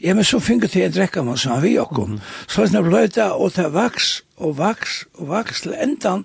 ja, 0.00 0.14
men 0.14 0.24
så 0.24 0.40
finner 0.42 0.70
til 0.70 0.86
å 0.86 0.92
drekke 0.92 1.24
man 1.26 1.38
som 1.40 1.60
vi 1.62 1.76
og 1.80 1.92
kom. 1.94 2.18
Så 2.50 2.64
er 2.64 2.72
det 2.72 2.84
bløyta, 2.86 3.30
og 3.34 3.54
det 3.56 3.68
vaks, 3.74 4.22
og 4.36 4.56
vaks, 4.58 5.04
og 5.18 5.30
vaks 5.30 5.64
til 5.64 5.76
endan, 5.78 6.24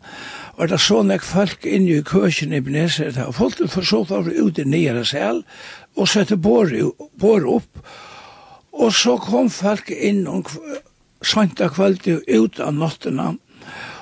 og 0.57 0.69
det 0.71 0.79
så 0.81 1.03
folk 1.21 1.65
inni 1.65 1.97
i 1.97 2.03
køsjen 2.03 2.53
i 2.53 2.61
Beneser, 2.61 3.13
og 3.27 3.35
folk 3.35 3.61
for 3.69 3.81
så 3.81 4.03
var 4.09 4.29
ut 4.29 4.59
i 4.59 4.63
nyere 4.63 5.05
sel, 5.05 5.43
og 5.95 6.07
sette 6.07 6.37
bor, 6.37 6.69
bor 7.19 7.45
opp, 7.45 7.85
og 8.73 8.93
så 8.93 9.17
kom 9.17 9.49
folk 9.49 9.89
inn 9.89 10.27
om 10.27 10.43
santa 11.21 11.69
kvaldi 11.69 12.19
ut 12.27 12.59
av 12.59 12.73
nottena, 12.73 13.35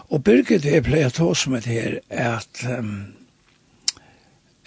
og 0.09 0.23
Birgit 0.23 0.65
er 0.65 0.83
pleier 0.85 1.09
tå 1.09 1.33
som 1.33 1.55
et 1.55 1.65
her, 1.65 1.99
at 2.09 2.61
um, 2.69 3.15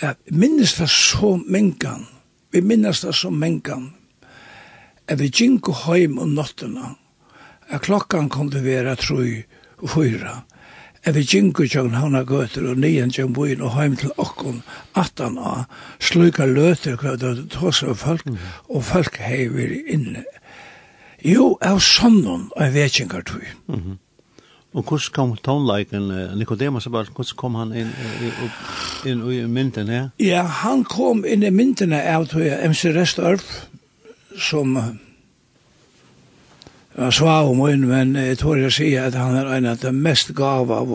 at 0.00 0.16
minnes 0.30 0.74
det 0.78 0.90
så 0.90 1.36
mengan, 1.46 2.06
vi 2.50 2.60
minnes 2.60 3.00
det 3.00 3.14
så 3.14 3.30
mengan, 3.30 3.90
Jeg 5.08 5.18
vil 5.18 5.30
gjenke 5.32 5.72
hjem 5.72 6.18
om 6.20 6.34
nattene. 6.36 6.94
Klokkan 7.84 8.28
kom 8.32 8.50
til 8.52 8.60
å 8.60 8.66
være 8.66 8.96
trøy 9.00 9.32
og 9.80 9.90
fyra. 9.94 10.34
Jeg 11.06 11.14
vil 11.14 11.28
gjenke 11.32 11.64
kjøkken 11.64 11.96
hana 11.96 12.24
gøter 12.28 12.66
og 12.68 12.80
nyen 12.82 13.12
kjøkken 13.14 13.36
boin 13.36 13.62
og 13.64 13.78
hjem 13.78 13.94
til 14.00 14.12
okken 14.20 14.58
atan 14.98 15.38
av 15.40 15.64
sluka 16.04 16.44
løter 16.48 16.98
hva 17.00 17.14
det 17.20 17.46
tås 17.54 17.80
av 17.86 17.96
folk 18.02 18.26
og 18.68 18.84
folk 18.84 19.16
hever 19.22 19.72
inne. 19.88 20.26
Jo, 21.24 21.54
av 21.64 21.80
sånnen 21.82 22.50
av 22.56 22.76
vetjengar 22.76 23.24
tøy. 23.24 23.48
Mm 23.66 23.80
-hmm. 23.80 23.96
Og 24.72 24.82
hvordan 24.84 25.12
kom 25.14 25.36
tonleiken, 25.36 26.36
Nicodemus, 26.36 26.84
hvordan 26.84 27.36
kom 27.36 27.54
han 27.54 27.72
inn, 27.72 27.88
inn, 28.20 29.12
inn 29.12 29.32
i 29.32 29.46
mynden 29.46 29.88
her? 29.88 30.08
Ja, 30.20 30.42
han 30.42 30.84
kom 30.84 31.24
inn 31.24 31.42
i 31.42 31.50
mynden 31.50 31.92
av 31.92 32.28
MC 32.70 32.92
Restorff, 32.94 33.66
som 34.38 34.74
var 36.98 37.10
svav 37.14 37.50
om 37.50 37.62
henne, 37.66 37.86
men 37.86 38.16
jeg 38.16 38.38
tror 38.40 38.58
jeg 38.58 38.74
sier 38.74 39.08
at 39.08 39.18
han 39.18 39.36
er 39.38 39.50
en 39.58 39.70
av 39.70 39.80
de 39.82 39.92
mest 39.94 40.32
gav 40.38 40.70
av 40.74 40.92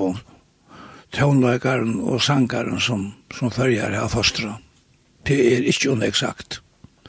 tånleikaren 1.14 2.00
og 2.02 2.22
sangaren 2.24 2.82
som, 2.82 3.12
som 3.34 3.52
følger 3.54 3.96
av 4.00 4.12
fostra. 4.16 4.58
Det 5.28 5.38
er 5.54 5.68
ikke 5.70 5.94
unexakt. 5.94 6.60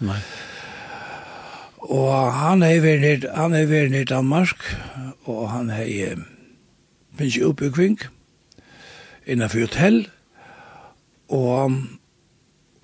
Nei. 0.05 0.21
Og 1.85 2.33
han 2.33 2.63
er 2.65 2.81
vært 2.81 3.27
han 3.37 3.55
er 3.57 3.67
vært 3.69 3.97
i 3.99 4.07
Danmark, 4.09 4.63
og 5.29 5.49
han 5.53 5.71
er 5.71 6.23
finnes 7.19 7.37
jo 7.37 7.53
oppe 7.53 7.69
i 7.69 7.75
kvink, 7.75 8.07
innenfor 9.27 9.67
hotell, 9.67 10.01
og, 11.29 11.77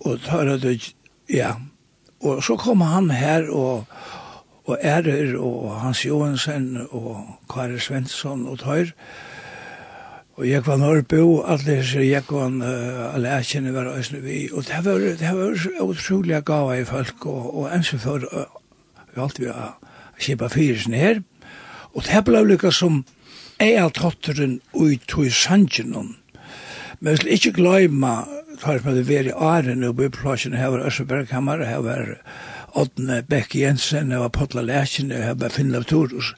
og 0.04 0.21
tar 0.26 0.52
det, 0.62 0.76
ja, 1.30 1.54
Og 2.21 2.43
så 2.45 2.57
kom 2.57 2.81
han 2.85 3.11
her 3.11 3.49
og, 3.49 3.85
og 4.69 4.79
Erør 4.81 5.39
og 5.41 5.81
Hans 5.81 6.05
Johansen 6.07 6.87
og 6.91 7.25
Kari 7.50 7.79
Svensson 7.81 8.47
og 8.47 8.59
Tøyr. 8.59 8.93
Og 10.37 10.49
jeg 10.49 10.67
var 10.67 10.77
Norrbo, 10.77 11.43
alle 11.43 11.77
disse 11.77 12.00
jeg 12.00 12.23
var 12.31 12.47
uh, 12.49 13.17
lærkjene 13.21 13.75
var 13.75 13.91
øsne 13.99 14.23
vi. 14.25 14.49
Og 14.53 14.65
det 14.69 14.85
var, 14.85 14.99
det 14.99 15.33
var 15.33 15.85
utrolig 15.85 16.45
gava 16.45 16.79
i 16.81 16.85
folk, 16.85 17.27
og, 17.27 17.59
og 17.59 17.75
enn 17.75 17.85
som 17.85 18.00
før 18.00 18.25
uh, 18.33 18.47
vi 19.15 19.21
alltid 19.21 19.47
var 19.50 19.75
kjipa 20.21 20.49
fyrisen 20.49 20.97
her. 20.97 21.21
Og 21.93 22.05
det 22.07 22.25
ble 22.25 22.41
lykka 22.47 22.71
som 22.73 23.03
eialtotteren 23.61 24.61
ui 24.73 24.97
tog 25.09 25.29
sangenon. 25.33 26.15
Men 27.00 27.12
vi 27.12 27.17
skal 27.17 27.33
ikke 27.37 27.57
gløyma 27.59 28.15
tar 28.61 28.81
som 28.81 28.90
hadde 28.90 29.07
vært 29.09 29.31
i 29.33 29.37
Arene 29.37 29.90
og 29.90 29.99
byplassene, 30.00 30.59
her 30.61 30.73
var 30.75 30.87
Øsse 30.88 31.05
Berghammer, 31.09 31.64
her 31.67 31.83
var 31.85 32.14
Odne 32.79 33.23
Bekke 33.29 33.64
Jensen, 33.64 34.12
her 34.12 34.25
var 34.25 34.33
Potla 34.37 34.62
Lækjen, 34.62 35.11
her 35.11 35.35
var 35.40 35.55
Finnlav 35.55 35.85
Torus. 35.90 36.35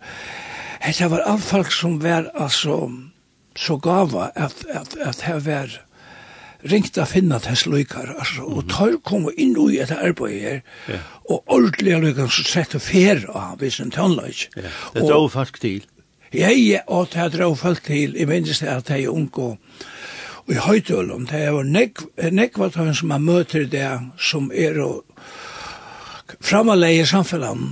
Hette 0.83 1.11
var 1.11 1.25
alt 1.29 1.45
folk 1.47 1.73
som 1.73 2.01
var 2.03 2.31
altså 2.35 2.91
så 3.57 3.77
gava 3.77 4.31
at, 4.35 4.65
at, 4.73 4.97
at 4.97 5.21
her 5.27 5.41
var 5.45 5.75
ringt 6.71 6.99
å 6.99 7.07
finne 7.09 7.39
til 7.43 7.59
sløykar, 7.59 8.13
altså, 8.17 8.47
og 8.47 8.69
tar 8.71 8.95
kom 9.07 9.27
inn 9.35 9.57
i 9.67 9.81
et 9.83 9.91
arbeid 9.95 10.37
her, 10.41 10.61
yeah. 10.89 11.09
og 11.27 11.43
ordentlig 11.51 11.99
løykar 12.05 12.31
som 12.31 12.77
og 12.79 12.85
fer 12.85 13.25
av 13.35 13.57
hvis 13.63 13.81
en 13.83 13.91
tannløys. 13.91 14.47
Ja, 14.57 14.71
Det 14.95 15.09
drar 15.09 15.29
folk 15.29 15.59
til. 15.61 15.83
Ja, 16.33 16.49
ja, 16.55 16.81
og 16.87 17.11
det 17.13 17.33
drar 17.35 17.55
folk 17.55 17.83
til. 17.85 18.15
Jeg 18.17 18.29
minnes 18.31 18.63
det 18.63 18.71
at 18.71 18.91
jeg 18.91 19.11
unngå, 19.11 19.51
og 19.53 19.59
i 20.49 20.59
høytølum. 20.59 21.27
Det 21.27 21.39
er 21.39 21.51
jo 21.51 21.63
nekva 21.63 22.71
som 22.95 23.09
man 23.09 23.25
møter 23.25 23.67
det 23.67 23.89
som 24.19 24.51
er 24.55 24.81
og 24.83 25.05
framaleg 26.43 27.03
i 27.03 27.07
samfunnet 27.07 27.63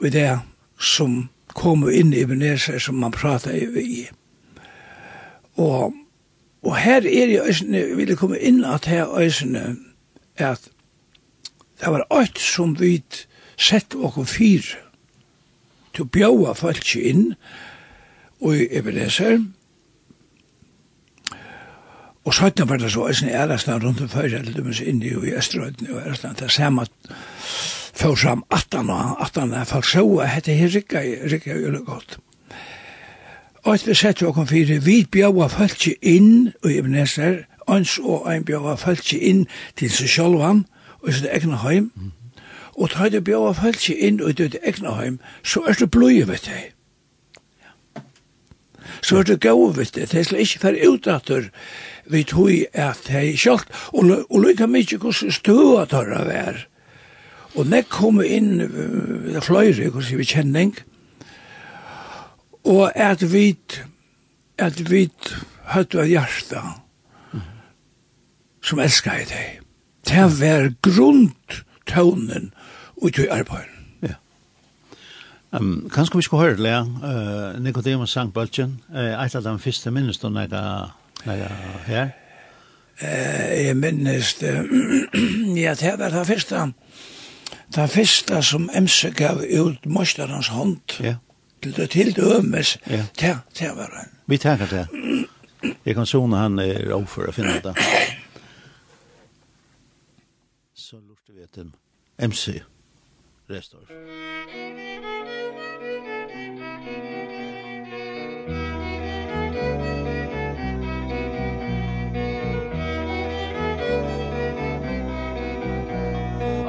og 0.00 0.12
det 0.12 0.30
som 0.78 1.28
kommer 1.56 1.90
inn 1.94 2.12
i 2.12 2.20
Ebenezer 2.24 2.78
som 2.82 2.98
man 3.00 3.14
prater 3.14 3.54
i. 3.80 4.06
Og, 5.56 5.94
og 6.62 6.76
her 6.76 7.06
er 7.06 7.32
i 7.32 7.40
øysene, 7.40 7.96
vil 7.96 8.12
jeg 8.12 8.18
komme 8.20 8.38
inn 8.38 8.64
at 8.64 8.88
her 8.90 9.08
øysene 9.08 9.76
at 10.36 10.68
det 11.80 11.92
var 11.92 12.06
alt 12.10 12.38
som 12.40 12.74
vi 12.80 13.02
sett 13.56 13.94
og 13.96 14.18
fyr 14.28 14.64
til 15.94 16.04
å 16.04 16.12
bjøve 16.12 16.54
folk 16.56 16.96
inn 16.96 17.30
og 18.40 18.56
i 18.56 18.68
Ebenezer 18.76 19.38
og 19.38 19.46
Og 22.26 22.34
søttene 22.34 22.68
var 22.68 22.76
det 22.82 22.90
så 22.92 23.06
eisen 23.06 23.28
i 23.28 23.32
Æresland 23.32 23.84
rundt 23.84 24.00
om 24.02 24.08
fyrir, 24.10 24.40
eller 24.40 24.52
dømes 24.52 24.80
inn 24.82 25.02
i 25.02 25.12
Østerøyden 25.14 25.90
og 25.94 26.02
Æresland, 26.02 26.36
det 26.36 26.50
samme 26.50 26.86
fyrir 27.94 28.16
fram 28.18 28.44
18 28.50 28.90
og 28.90 29.22
18 29.22 29.52
og 29.52 29.66
folk 29.66 29.84
så 29.84 30.04
at 30.16 30.34
dette 30.34 30.52
her 30.52 30.74
rikka, 30.74 31.02
rikka 31.32 31.54
jo 31.54 31.62
veldig 31.68 31.84
godt. 31.86 32.18
Og 33.62 33.74
etter 33.74 33.86
vi 33.86 33.94
sett 33.94 34.22
jo 34.22 34.28
okkur 34.28 34.44
fyrir, 34.50 34.80
vi 34.80 35.04
bjaua 35.10 35.48
fölkje 35.48 35.94
inn 36.02 36.52
og 36.64 36.72
Ebenezer, 36.72 37.46
ans 37.66 37.98
og 38.02 38.26
ein 38.30 38.44
bjaua 38.44 38.76
fölkje 38.76 39.18
inn 39.18 39.46
til 39.76 39.90
seg 39.90 40.10
sjálvan 40.10 40.64
og 41.02 41.08
i 41.08 41.16
sitt 41.16 41.30
egna 41.30 41.62
heim, 41.62 41.90
og 42.74 42.90
tar 42.90 43.08
du 43.08 43.20
bjaua 43.20 43.54
fölkje 43.54 43.94
inn 43.94 44.20
og 44.22 44.30
i 44.30 44.38
ditt 44.42 44.58
egna 44.62 44.98
heim, 44.98 45.20
så 45.42 45.62
er 45.66 45.78
du 45.78 45.86
bløy 45.86 46.26
vet 46.26 46.50
deg. 46.50 46.72
Så 49.02 49.18
er 49.18 49.26
du 49.26 49.36
gau 49.36 49.70
vet 49.74 49.94
deg, 49.94 50.10
det 50.10 50.26
er 50.26 50.42
ikke 50.42 50.62
fyrir 50.66 50.90
utdatter, 50.90 51.50
vi 52.10 52.22
tui 52.28 52.64
at 52.72 53.08
hei 53.12 53.34
kjalt, 53.38 53.70
og, 53.92 54.12
og 54.30 54.40
lytta 54.44 54.68
mykje 54.70 55.00
hos 55.02 55.24
stua 55.38 55.86
tarra 55.90 56.24
vær. 56.28 56.64
Og 57.56 57.68
nek 57.70 57.88
kom 57.92 58.20
inn 58.20 58.60
uh, 58.66 59.40
fløyre, 59.44 59.90
hos 59.94 60.12
vi 60.12 60.26
kjenning, 60.28 60.74
og 62.66 62.90
at 62.94 63.22
vi 63.32 63.54
at 64.58 64.80
vi 64.90 65.06
høttu 65.72 66.00
av 66.00 66.08
hjarta 66.08 66.62
mm. 67.32 67.46
som 68.64 68.80
elskar 68.80 69.20
i 69.20 69.28
deg. 69.28 69.62
Det 70.06 70.26
var 70.40 70.70
grunnt 70.86 71.62
ut 73.02 73.18
i 73.18 73.28
arbeid. 73.30 73.68
Ja. 74.02 74.16
Um, 75.52 75.88
kanskje 75.92 76.18
vi 76.18 76.24
skulle 76.26 76.42
høre, 76.42 76.62
Lea, 76.62 76.80
uh, 76.82 77.60
Nicodemus 77.62 78.14
sang 78.16 78.32
bølgen, 78.34 78.80
uh, 78.90 79.14
et 79.22 79.36
av 79.36 79.44
de 79.44 79.54
første 79.62 79.92
minnestående 79.94 80.48
er 80.48 80.94
ja, 81.34 81.48
her? 81.86 82.10
Eh, 83.00 83.66
jeg 83.66 83.76
minnes 83.76 84.34
det, 84.40 84.54
ja, 85.62 85.74
det 85.74 85.98
var 85.98 86.14
det 86.14 86.26
første, 86.26 86.72
det 87.74 87.90
første 87.90 88.42
som 88.42 88.70
MC 88.74 89.10
gav 89.16 89.42
ut 89.42 89.86
mosterens 89.86 90.48
hånd, 90.48 90.80
ja. 91.00 91.16
til 91.62 91.76
det 91.76 91.90
til 91.90 92.14
dømes, 92.16 92.78
ja. 92.86 93.04
det, 93.20 93.36
det 93.58 93.72
var 93.76 93.90
han. 93.96 94.12
Vi 94.26 94.38
tenker 94.38 94.66
det. 94.66 94.86
Jeg 95.86 95.94
kan 95.94 96.06
sona 96.06 96.36
han 96.46 96.58
er 96.58 96.92
overfor 96.94 97.30
å 97.30 97.34
finne 97.34 97.58
det. 97.64 97.74
Så 100.74 100.96
lurte 101.00 101.34
vi 101.34 101.42
etter 101.42 101.66
en 101.66 101.74
MC 102.30 102.60
Restor. 103.50 103.86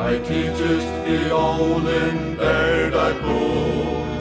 Ej 0.07 0.19
tidsest 0.23 0.87
i 1.07 1.31
ovnen 1.31 2.39
er 2.41 2.89
der 2.91 3.13
på 3.21 3.39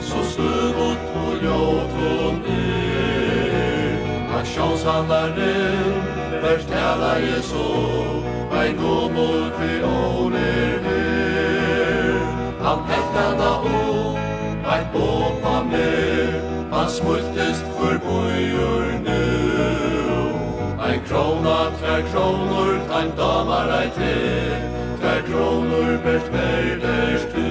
Så 0.01 0.31
stød 0.31 0.73
og 0.75 0.95
tog 1.07 1.33
jeg 1.43 1.85
tog 1.93 2.33
ned 2.33 3.97
Ak 4.39 4.45
sjans 4.45 4.83
han 4.83 5.11
er 5.11 5.29
ned 5.37 6.41
Vers 6.43 6.65
tala 6.65 7.13
je 7.23 7.41
så 7.41 7.69
Ej 8.51 8.73
gommor 8.81 9.47
vi 9.59 9.71
ovner 9.83 10.77
her 10.87 12.19
Han 12.65 12.79
heftana 12.89 13.51
opp 13.63 14.19
Ej 14.73 14.83
båpa 14.93 15.63
mer 15.71 16.31
Han 16.71 16.89
smultest 16.89 17.65
for 17.77 17.95
bojur 18.03 18.85
nu 19.05 19.23
Ein 20.87 21.01
krona, 21.07 21.57
tvær 21.79 22.01
kronor, 22.11 22.73
ein 22.97 23.11
damar, 23.17 23.69
ein 23.81 23.91
til. 23.91 24.76
Tvær 25.07 25.21
kronor 25.21 25.91
bert 26.03 26.31
mer 26.31 26.65
bert 26.83 27.35
du 27.35 27.43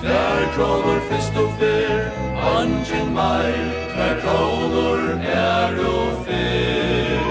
Tvær 0.00 0.42
kronor 0.54 1.00
fyrst 1.08 1.38
og 1.42 1.48
fyr 1.58 2.04
Angin 2.50 3.08
meir 3.16 3.72
Tvær 3.94 4.14
kronor 4.22 5.02
er 5.32 5.74
og 5.94 6.12
fyr 6.28 7.26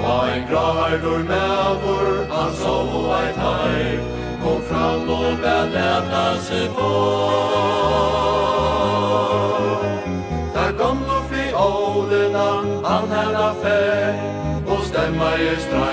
Og 0.00 0.22
ein 0.30 0.48
gravardur 0.48 1.20
mevor 1.32 2.08
Han 2.32 2.56
sov 2.62 2.96
og 3.02 3.12
ei 3.18 3.30
hai 3.42 3.84
Kom 4.40 4.62
fram 4.70 5.08
og 5.18 5.36
bæd 5.44 5.76
leta 5.76 6.26
se 6.48 6.62
på 6.78 6.92
Der 10.56 10.70
kom 10.80 11.04
du 11.10 11.18
fri 11.28 11.44
ålena 11.68 12.48
Han 12.88 13.04
herna 13.16 13.48
fær 13.60 14.16
Og 14.66 14.80
stemma 14.88 15.34
i 15.36 15.52
streg 15.66 15.91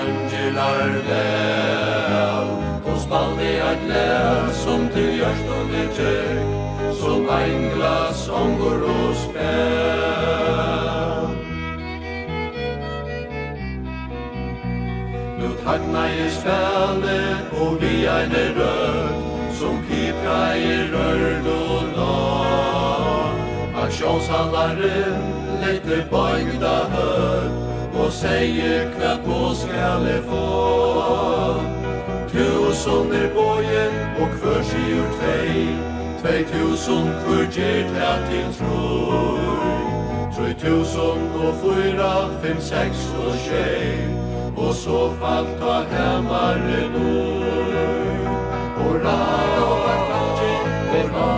hjørstone 5.20 5.82
tjekk 5.96 6.94
som 7.00 7.26
ein 7.36 7.64
glas 7.74 8.20
ongur 8.32 8.84
og 8.88 9.10
spær. 9.22 10.40
Nu 15.40 15.48
tagna 15.64 16.04
i 16.08 16.28
spæle, 16.36 17.18
og 17.60 17.70
vi 17.82 17.94
ein 18.16 18.32
er 18.44 18.52
rød, 18.58 19.08
som 19.60 19.74
kipra 19.88 20.42
i 20.56 20.72
rørd 20.92 21.46
og 21.56 21.82
lag. 21.96 23.32
Aksjonshandlaren 23.84 25.20
lette 25.64 25.96
bøygda 26.12 26.76
hød, 26.94 27.50
og 28.00 28.08
seie 28.12 28.72
hva 28.96 29.12
på 29.26 29.38
skal 29.64 30.04
få 30.30 31.69
tusen 32.80 33.12
er 33.12 33.28
bojen 33.34 33.94
og 34.20 34.28
hver 34.40 34.62
sier 34.62 35.08
tvei. 35.16 35.64
Tvei 36.20 36.44
tusen 36.48 37.10
hver 37.24 37.44
gjer 37.52 37.84
ta 37.92 38.12
til 38.28 38.48
troi 38.56 39.80
Troi 40.32 40.54
tusen 40.62 41.20
og 41.44 41.54
fyra, 41.60 42.12
fem, 42.42 42.60
seks 42.60 43.02
og 43.20 43.34
tjei 43.44 44.08
Og 44.56 44.72
så 44.74 45.00
falt 45.20 45.60
av 45.74 45.92
hemmaren 45.92 46.96
oi 47.02 48.16
Hurra, 48.78 49.16
hurra, 49.58 49.94
hurra, 50.00 50.64
hurra 50.92 51.28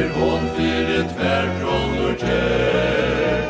Er 0.00 0.12
hon 0.18 0.50
fyre 0.58 1.00
tver 1.14 1.50
kronor 1.60 2.18
tjei 2.24 3.40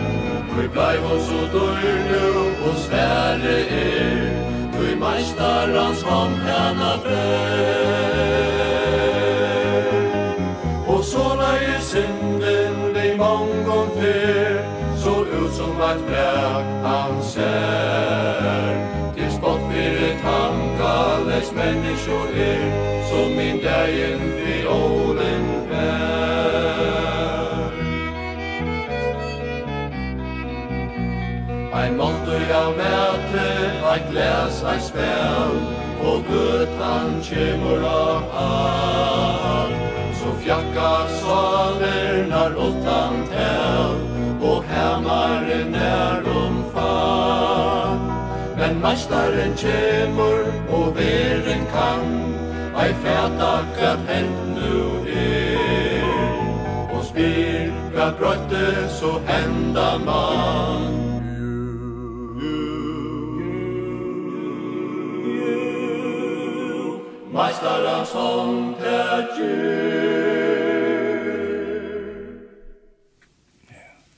Troi 0.53 0.69
blei 0.77 0.95
hon 1.07 1.21
så 1.31 1.43
dyr 1.57 2.01
nu 2.13 2.49
og 2.69 2.77
svære 2.85 3.59
er 3.81 4.10
mästarans 5.21 6.03
hand 6.03 6.37
denna 6.47 6.99
fär 6.99 8.21
Och 10.87 11.05
såna 11.05 11.59
är 11.59 11.81
synden 11.81 12.93
dig 12.95 13.17
mångon 13.17 13.91
fär 13.91 14.65
Så 14.97 15.25
ut 15.25 15.53
som 15.53 15.81
att 15.81 16.07
bräk 16.07 16.65
han 16.83 17.23
sär 17.23 18.87
Till 19.15 19.31
spott 19.31 19.61
för 19.71 20.05
ett 20.11 20.21
handkalles 20.23 21.53
människor 21.53 22.29
är 22.37 22.73
Som 23.11 23.37
min 23.37 23.65
dagen 23.65 24.21
vi 24.37 24.67
år 24.67 25.10
Eit 33.91 34.03
glæs 34.11 34.63
eit 34.73 34.83
spæl 34.83 35.55
og 36.07 36.23
gøtan 36.31 37.17
kjemur 37.27 37.83
av 37.87 38.23
all. 38.43 39.73
Så 40.15 40.31
fjakka 40.45 40.93
saler 41.17 42.29
nar 42.31 42.55
åttan 42.67 43.27
tel, 43.33 43.99
og 44.51 44.63
hemmaren 44.71 45.75
er 45.75 46.31
omfall. 46.45 47.99
Men 48.63 48.79
meistaren 48.85 49.59
kjemur, 49.59 50.47
og 50.71 50.95
veren 50.95 51.67
kan, 51.75 52.07
ei 52.79 52.95
fæta 53.03 53.53
kvart 53.75 54.07
hent 54.07 54.41
nu 54.55 54.81
er. 55.19 56.41
Og 56.95 57.05
spyr 57.11 57.75
kvart 57.93 58.19
brøtte, 58.23 58.67
så 59.01 59.19
henda 59.27 59.97
mann, 60.07 61.10
Mästaren 67.61 68.07
som 68.07 68.75
det. 68.81 69.29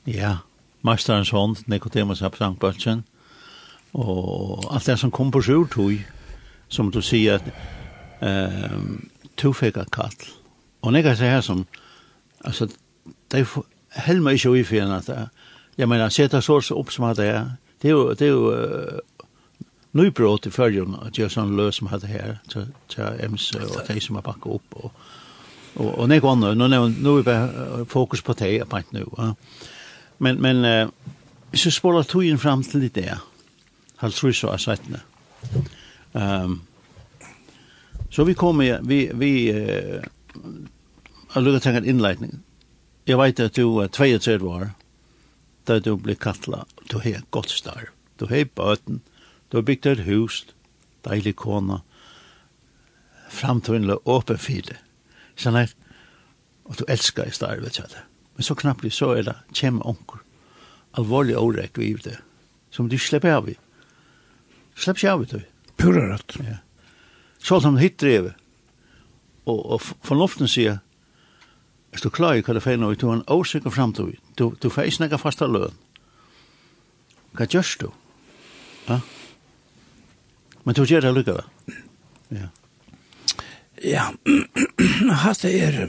Ja, 0.04 0.36
Mästaren 0.80 1.24
som 1.24 1.56
Nikodemus 1.66 2.22
av 2.22 2.36
Sankbølsen, 2.38 3.02
og 3.92 4.62
alt 4.70 4.86
det 4.86 4.98
som 4.98 5.10
kom 5.10 5.30
på 5.34 5.42
sjurtog, 5.42 5.98
som 6.68 6.90
du 6.94 7.00
sier 7.02 7.40
at 7.40 7.50
um, 8.22 9.10
to 9.36 9.50
fikk 9.52 9.76
et 9.76 9.90
kall. 9.90 10.14
Og 10.82 10.94
jeg 10.94 11.02
kan 11.02 11.16
si 11.18 11.24
her 11.24 11.40
som, 11.40 11.66
altså, 12.44 12.68
de 13.32 13.46
helmer 14.06 14.30
ikke 14.30 14.54
i 14.60 14.64
fjerne 14.64 15.02
at 15.02 15.10
jeg 15.78 15.88
mener, 15.88 16.08
sette 16.14 16.42
så 16.42 16.62
opp 16.78 16.94
som 16.94 17.10
at 17.10 17.18
det 17.18 17.26
er, 17.26 17.50
det 17.82 17.90
er 17.90 17.92
jo, 17.92 18.14
det 18.14 18.22
er 18.22 18.30
jo 18.30 19.00
nybrot 19.92 20.46
i 20.46 20.50
färgen 20.50 20.96
att 21.02 21.18
göra 21.18 21.30
sån 21.30 21.56
lös 21.56 21.76
som 21.76 21.86
hade 21.86 22.06
här 22.06 22.38
till 22.48 22.66
till 22.88 23.04
MC 23.20 23.58
och 23.58 23.80
de 23.88 24.00
som 24.00 24.14
har 24.14 24.22
packat 24.22 24.52
upp 24.52 24.72
och 24.72 24.92
och 25.74 25.98
och 25.98 26.08
några 26.08 26.30
andra 26.30 26.54
nu 26.54 26.68
nu 26.68 26.88
nu 26.88 27.18
är 27.18 27.84
fokus 27.84 28.22
på 28.22 28.32
det 28.32 28.68
på 28.68 28.82
nu 28.90 29.06
Ja. 29.16 29.34
men 30.18 30.36
men 30.36 30.64
uh, 30.64 30.70
eh, 30.70 30.88
så 31.52 31.70
spolar 31.70 32.02
tojen 32.02 32.38
fram 32.38 32.62
till 32.62 32.80
det 32.80 32.94
där 32.94 33.18
halt 33.96 34.14
tror 34.14 34.32
så 34.32 34.52
er 34.52 34.58
sätta 34.58 35.00
Um, 36.14 36.60
så 38.10 38.24
vi 38.24 38.34
kommer 38.34 38.80
vi 38.82 39.10
vi 39.14 39.52
uh, 39.52 40.02
har 41.28 41.40
lukket 41.40 41.62
tenkt 41.62 41.86
innleitning. 41.86 42.42
Jeg 43.06 43.18
vet 43.18 43.40
at 43.40 43.56
du 43.56 43.78
er 43.80 43.88
32 43.88 44.48
år, 44.48 44.66
da 45.66 45.78
du 45.78 45.96
blir 45.96 46.14
kattlet, 46.14 46.68
du 46.90 46.98
har 46.98 47.22
godt 47.30 47.50
starv, 47.50 47.88
du 48.20 48.26
har 48.26 48.44
bøten, 48.44 49.00
Du 49.52 49.58
har 49.58 49.66
bygd 49.68 49.86
et 49.86 50.06
hus, 50.06 50.46
deilig 51.04 51.34
kona, 51.36 51.82
framtøynlig 53.28 53.98
åpen 54.08 54.40
file. 54.40 54.78
Sånn 55.36 55.58
her, 55.60 55.74
og 56.64 56.78
du 56.80 56.86
elsker 56.88 57.28
i 57.28 57.34
starvet, 57.36 57.76
du 57.76 58.00
Men 58.34 58.44
så 58.44 58.54
knappt 58.54 58.88
så 58.92 59.10
er 59.12 59.22
det 59.22 59.34
kjem 59.52 59.82
onker. 59.84 60.24
Alvorlig 60.96 61.36
årek 61.36 61.76
vi 61.76 61.92
det, 61.94 62.16
som 62.70 62.88
du 62.88 62.96
slipper 62.96 63.36
av 63.36 63.48
i. 63.48 63.56
Slipp 64.74 64.96
ikke 64.96 65.12
av 65.12 65.22
i 65.22 65.26
det. 65.26 65.44
Pura 65.76 66.08
rett. 66.08 66.36
Ja. 66.40 66.56
Så 67.38 67.60
som 67.60 67.76
hitt 67.76 68.00
drevet. 68.00 68.34
Og, 69.44 69.58
og 69.66 69.80
fornuften 69.82 70.48
sier, 70.48 70.80
Er 71.92 72.00
du 72.00 72.08
klar 72.08 72.38
i 72.38 72.40
hva 72.40 72.54
det 72.54 72.62
feil 72.64 72.80
du 72.80 73.06
har 73.06 73.18
en 73.18 73.26
åsikker 73.28 73.70
framtid. 73.70 74.16
Du, 74.38 74.56
du 74.56 74.70
får 74.70 74.88
ikke 74.88 74.96
snakke 74.96 75.18
fast 75.18 75.42
av 75.42 75.52
løn. 75.52 75.74
Hva 77.36 77.44
gjørs 77.44 77.76
du? 77.76 77.90
Ja? 78.88 79.00
Men 80.64 80.76
du 80.78 80.84
gjør 80.86 81.06
det 81.06 81.14
lykke, 81.16 81.38
da? 81.40 81.44
Ja. 82.32 82.50
Ja, 83.82 84.12
hatt 85.24 85.40
er, 85.42 85.88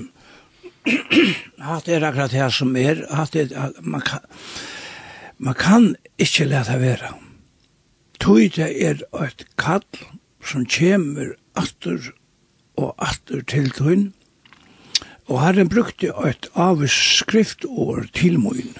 hatt 1.67 1.89
er 1.93 2.05
akkurat 2.07 2.33
her 2.33 2.49
som 2.49 2.71
er, 2.79 3.03
hatt 3.13 3.35
er, 3.37 3.51
man 3.85 4.01
kan, 4.01 4.23
man 5.37 5.53
kan 5.53 5.85
ikke 6.17 6.47
lete 6.49 6.79
vera. 6.81 7.11
Tøy 8.17 8.49
det 8.55 8.71
er 8.81 9.03
et 9.21 9.45
kall 9.61 9.85
som 10.41 10.65
kommer 10.65 11.35
atter 11.59 12.09
og 12.81 12.95
atter 12.97 13.45
til 13.45 13.69
tøyn, 13.77 14.07
og 15.29 15.43
herren 15.43 15.69
brukte 15.69 16.09
et 16.25 16.49
avskriftår 16.57 18.09
til 18.17 18.41
møyn 18.41 18.73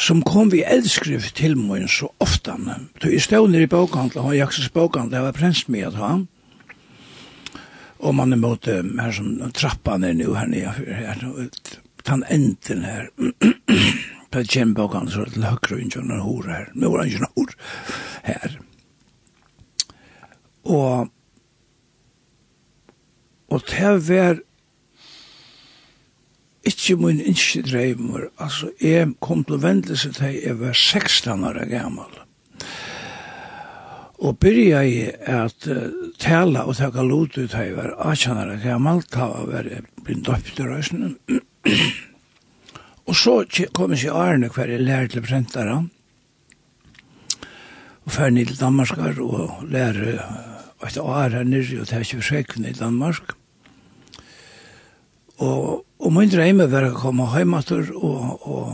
som 0.00 0.22
kom 0.24 0.48
vi 0.50 0.62
eldskrift 0.64 1.34
til 1.36 1.58
min 1.60 1.88
så 1.88 2.08
ofta. 2.24 2.56
Så 3.02 3.10
i 3.12 3.18
stod 3.20 3.54
i 3.54 3.66
bokhandlet, 3.68 4.22
og 4.22 4.36
Jaksens 4.36 4.72
bokhandlet, 4.72 5.12
det 5.12 5.24
var 5.26 5.36
prins 5.36 5.66
med 5.68 5.90
at 5.90 5.98
han. 6.00 6.28
Og 8.00 8.14
man 8.16 8.32
er 8.32 8.40
mot 8.40 8.64
her 8.64 9.12
som 9.12 9.36
trappan 9.52 10.04
er 10.04 10.16
nu 10.16 10.32
her 10.34 10.48
nere, 10.48 10.72
her, 10.88 11.20
den 12.08 12.24
enden 12.30 12.84
her, 12.84 13.10
på 14.32 14.44
Kjem 14.48 14.74
bokhandlet, 14.74 15.14
så 15.14 15.28
til 15.28 15.44
høyre 15.44 15.76
og 15.76 15.84
ikke 15.84 16.04
noen 16.06 16.24
hår 16.24 16.48
her. 16.48 16.68
Nå 16.74 16.92
var 16.92 17.02
han 17.02 17.12
ikke 17.12 17.24
noen 17.26 17.36
hår 17.36 17.56
her. 18.24 18.58
Og, 20.70 21.10
og 23.50 23.68
det 23.68 23.96
var 24.08 24.40
ikke 26.66 26.96
min 27.00 27.20
innskje 27.20 27.62
dreimer. 27.64 28.28
Altså, 28.40 28.70
jeg 28.82 29.14
kom 29.24 29.44
til 29.44 29.56
å 29.56 29.62
vende 29.62 29.96
seg 29.98 30.16
til 30.18 30.36
jeg 30.36 30.58
var 30.60 30.76
16 30.76 31.46
år 31.48 31.60
gammel. 31.70 32.18
Og 34.20 34.36
byrja 34.36 34.82
jeg 34.84 35.14
at 35.32 35.68
uh, 35.72 35.86
tala 36.20 36.66
og 36.68 36.76
taka 36.76 37.04
lot 37.06 37.38
ut 37.38 37.54
jeg 37.56 37.72
var 37.78 37.94
18 37.96 38.42
år 38.42 38.58
gammel, 38.64 39.00
ta 39.08 39.30
var 39.48 39.70
jeg 39.70 39.86
blind 40.04 40.28
opp 40.28 40.52
til 40.52 40.68
røysene. 40.68 41.14
og 43.08 43.16
så 43.16 43.40
kom 43.72 43.96
jeg 43.96 44.04
til 44.04 44.20
Arne 44.20 44.52
hver 44.52 44.74
jeg 44.74 44.84
lærte 44.84 45.16
til 45.16 45.24
prentere, 45.24 45.80
og 48.04 48.12
fer 48.12 48.32
ned 48.34 48.52
til 48.52 48.60
Danmarkar 48.60 49.16
og 49.24 49.64
lære 49.72 50.18
et 50.84 50.96
år 51.00 51.36
her 51.36 51.44
nyrre 51.44 51.80
og 51.80 51.88
ta 51.88 52.02
26 52.04 52.68
i 52.68 52.76
Danmark. 52.76 53.39
Og, 55.40 55.84
og 56.00 56.12
min 56.12 56.30
drømme 56.32 56.68
var 56.72 56.88
å 56.90 56.96
komme 56.96 57.28
hjemmater 57.32 57.92
og, 57.96 58.46
og, 58.48 58.72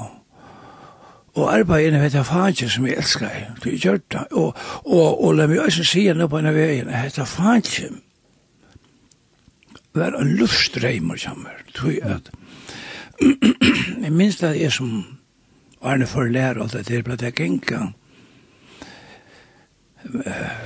og 1.37 1.53
arbeide 1.53 1.93
inne 1.93 2.01
ved 2.03 2.17
det 2.17 2.25
faget 2.27 2.73
som 2.73 2.89
jeg 2.89 2.99
elsker. 2.99 3.37
Det 3.63 3.75
er 3.75 3.85
gjort 3.85 4.09
det. 4.13 4.25
Og, 4.33 4.57
og, 4.85 5.07
og 5.25 5.37
la 5.39 5.47
meg 5.51 5.63
også 5.63 5.87
si 5.87 6.07
nå 6.11 6.27
på 6.31 6.41
en 6.41 6.51
av 6.51 6.59
veien, 6.59 6.91
at 6.91 7.19
det 7.19 7.29
faget 7.31 8.03
var 9.97 10.17
en 10.19 10.35
luftdrømme 10.37 11.17
som 11.17 11.39
sammen. 11.39 11.63
Tror 11.77 11.95
jeg 11.95 12.19
at 12.19 12.33
jeg 13.17 14.13
minns 14.13 14.41
det 14.43 14.57
er 14.61 14.73
som 14.73 14.91
Arne 15.81 16.07
for 16.09 16.29
lærer 16.29 16.61
alt 16.61 16.75
det 16.77 16.89
der 16.89 17.05
ble 17.05 17.17
det 17.21 17.35
genka 17.37 17.93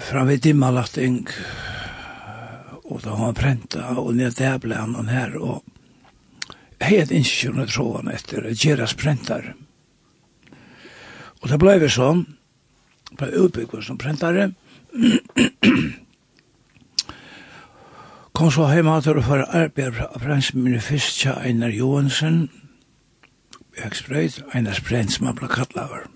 fram 0.08 0.28
vi 0.28 0.36
dimmalatting 0.36 1.20
og 2.90 3.02
da 3.04 3.14
har 3.14 3.24
han 3.30 3.38
prenta 3.38 3.84
og 4.02 4.16
ned 4.18 4.34
der 4.38 4.58
ble 4.58 4.78
han 4.80 5.08
her 5.08 5.36
og 5.38 5.62
hei 6.80 6.96
et 7.00 7.12
innsjøn 7.14 7.60
og 7.62 7.68
tråan 7.72 8.10
etter 8.12 8.46
Geras 8.56 8.94
prentar. 8.96 9.52
Og 11.40 11.48
det 11.48 11.58
blei 11.60 11.78
vi 11.80 11.88
sånn, 11.92 12.24
blei 13.16 13.30
utbyggd 13.40 13.84
som 13.84 13.98
prentare, 14.00 14.50
kom 18.36 18.50
så 18.52 18.68
heima 18.70 19.00
til 19.04 19.20
å 19.20 19.24
fara 19.26 19.48
arbeid 19.56 20.00
av 20.06 20.20
prensminne 20.22 20.80
fyrst 20.84 21.20
tja 21.22 21.32
Einar 21.44 21.72
Johansen, 21.74 22.48
Bjergsbreit, 23.76 24.40
Einar 24.54 24.76
Sprent 24.80 25.12
som 25.14 25.26
han 25.28 25.38
blei 25.38 25.50
kallaver. 25.52 26.08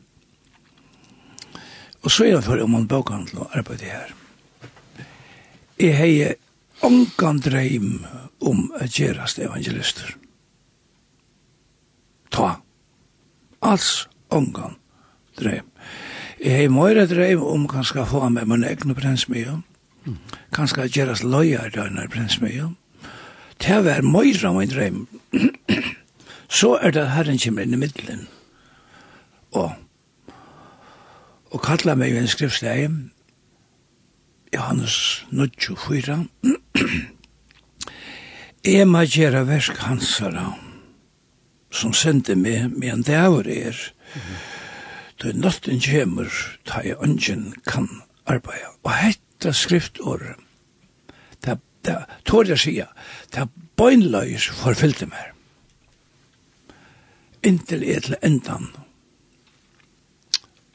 Og 2.05 2.13
så 2.13 2.27
er 2.27 2.37
han 2.37 2.45
for 2.45 2.61
om 2.61 2.77
han 2.77 2.89
bokhandel 2.89 3.45
og 3.45 3.57
arbeid 3.57 3.85
her. 3.89 4.11
Jeg 5.81 5.97
hei 5.97 6.13
ongan 6.85 7.41
dreim 7.43 8.05
om 8.45 8.69
å 8.77 8.85
gerast 8.93 9.41
evangelister 9.41 10.24
ta. 12.35 12.57
Alls 13.63 14.09
ongan 14.35 14.77
dreim. 15.39 15.67
Jeg 16.43 16.65
har 16.65 16.73
mer 16.75 17.07
dreim 17.09 17.43
om 17.43 17.69
kanskje 17.71 18.07
få 18.07 18.29
med 18.29 18.49
min 18.51 18.65
egne 18.65 18.95
prensmye. 18.95 19.61
Mm. 20.05 20.19
Kanskje 20.53 20.89
gjeras 20.91 21.23
løyer 21.23 21.71
denne 21.75 22.09
prensmye. 22.11 22.75
Det 23.63 23.71
er 23.97 24.03
mer 24.03 24.47
av 24.47 24.59
min 24.59 24.71
dreim. 24.71 25.07
Så 26.49 26.77
er 26.83 26.91
det 26.91 27.09
herren 27.15 27.39
kommer 27.39 27.63
inn 27.63 27.75
i 27.75 27.81
middelen. 27.81 28.27
Og, 29.55 29.73
og 31.51 31.63
kallar 31.63 31.97
meg 31.99 32.13
i 32.13 32.19
en 32.19 32.29
skriftsteg 32.29 32.91
Johannes 34.55 35.25
24. 35.31 36.19
Jeg 38.65 38.87
må 38.93 39.07
gjøre 39.07 39.47
versk 39.49 39.83
hans 39.87 40.19
herre 40.19 40.53
som 41.75 41.93
sender 41.97 42.39
meg 42.39 42.71
med 42.73 42.93
en 42.93 43.05
dæver 43.07 43.49
er, 43.51 43.81
da 45.23 45.33
natten 45.35 45.81
kommer, 45.83 46.31
ta 46.67 46.83
jeg 46.85 47.01
ønsken 47.03 47.53
kan 47.67 47.89
arbeide. 48.27 48.73
Og 48.85 48.93
hette 48.95 49.53
skriftåret, 49.53 50.41
det, 51.45 51.59
det 51.87 51.99
tår 52.25 52.55
jeg 52.55 52.63
sier, 52.63 52.91
det 53.35 53.45
er 53.45 53.53
bøgnløys 53.79 54.49
forfyllte 54.63 55.11
meg. 55.11 55.31
Inntil 57.45 57.85
jeg 57.85 58.07
til 58.07 58.19
endan 58.25 58.71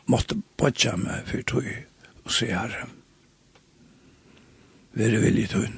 måtte 0.10 0.38
bodja 0.58 0.96
meg 1.00 1.28
for 1.30 1.46
tog 1.50 1.70
og 2.26 2.34
se 2.34 2.50
herre. 2.52 2.88
Være 4.98 5.22
villig 5.22 5.50
tog. 5.50 5.70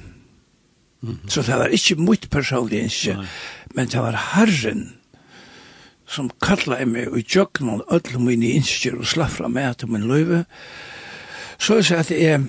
Mm 1.01 1.17
-hmm. 1.17 1.29
Så 1.29 1.41
det 1.41 1.55
var 1.55 1.67
ikke 1.67 1.95
mot 1.95 2.29
personlig 2.29 2.79
innskje, 2.79 3.27
men 3.75 3.87
det 3.87 3.99
var 3.99 4.15
herren 4.35 5.00
som 6.11 6.29
kallar 6.43 6.83
meg 6.89 7.11
og 7.11 7.23
tjøkna 7.23 7.79
öll 7.91 8.17
mine 8.19 8.55
innskjer 8.57 8.97
og 8.99 9.07
slaffra 9.07 9.49
meg 9.51 9.77
til 9.79 9.91
min 9.91 10.07
løyve, 10.09 10.43
så 11.61 11.77
er 11.77 11.85
det 11.87 11.99
at 12.01 12.11
jeg 12.11 12.41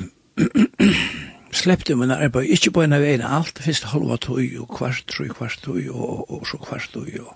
sleppte 1.62 1.96
min 1.96 2.10
arbeid, 2.10 2.50
ikke 2.50 2.72
på 2.72 2.82
en 2.82 2.96
av 2.96 3.04
en 3.04 3.24
alt, 3.28 3.60
først 3.62 3.90
halva 3.92 4.16
tøy 4.16 4.56
og 4.62 4.70
kvart, 4.72 5.04
tøy, 5.10 5.28
kvart 5.36 5.60
tøy 5.62 5.90
og, 5.92 6.24
og, 6.30 6.46
så 6.48 6.58
kvart 6.62 6.88
tøy. 6.94 7.20
Og. 7.20 7.34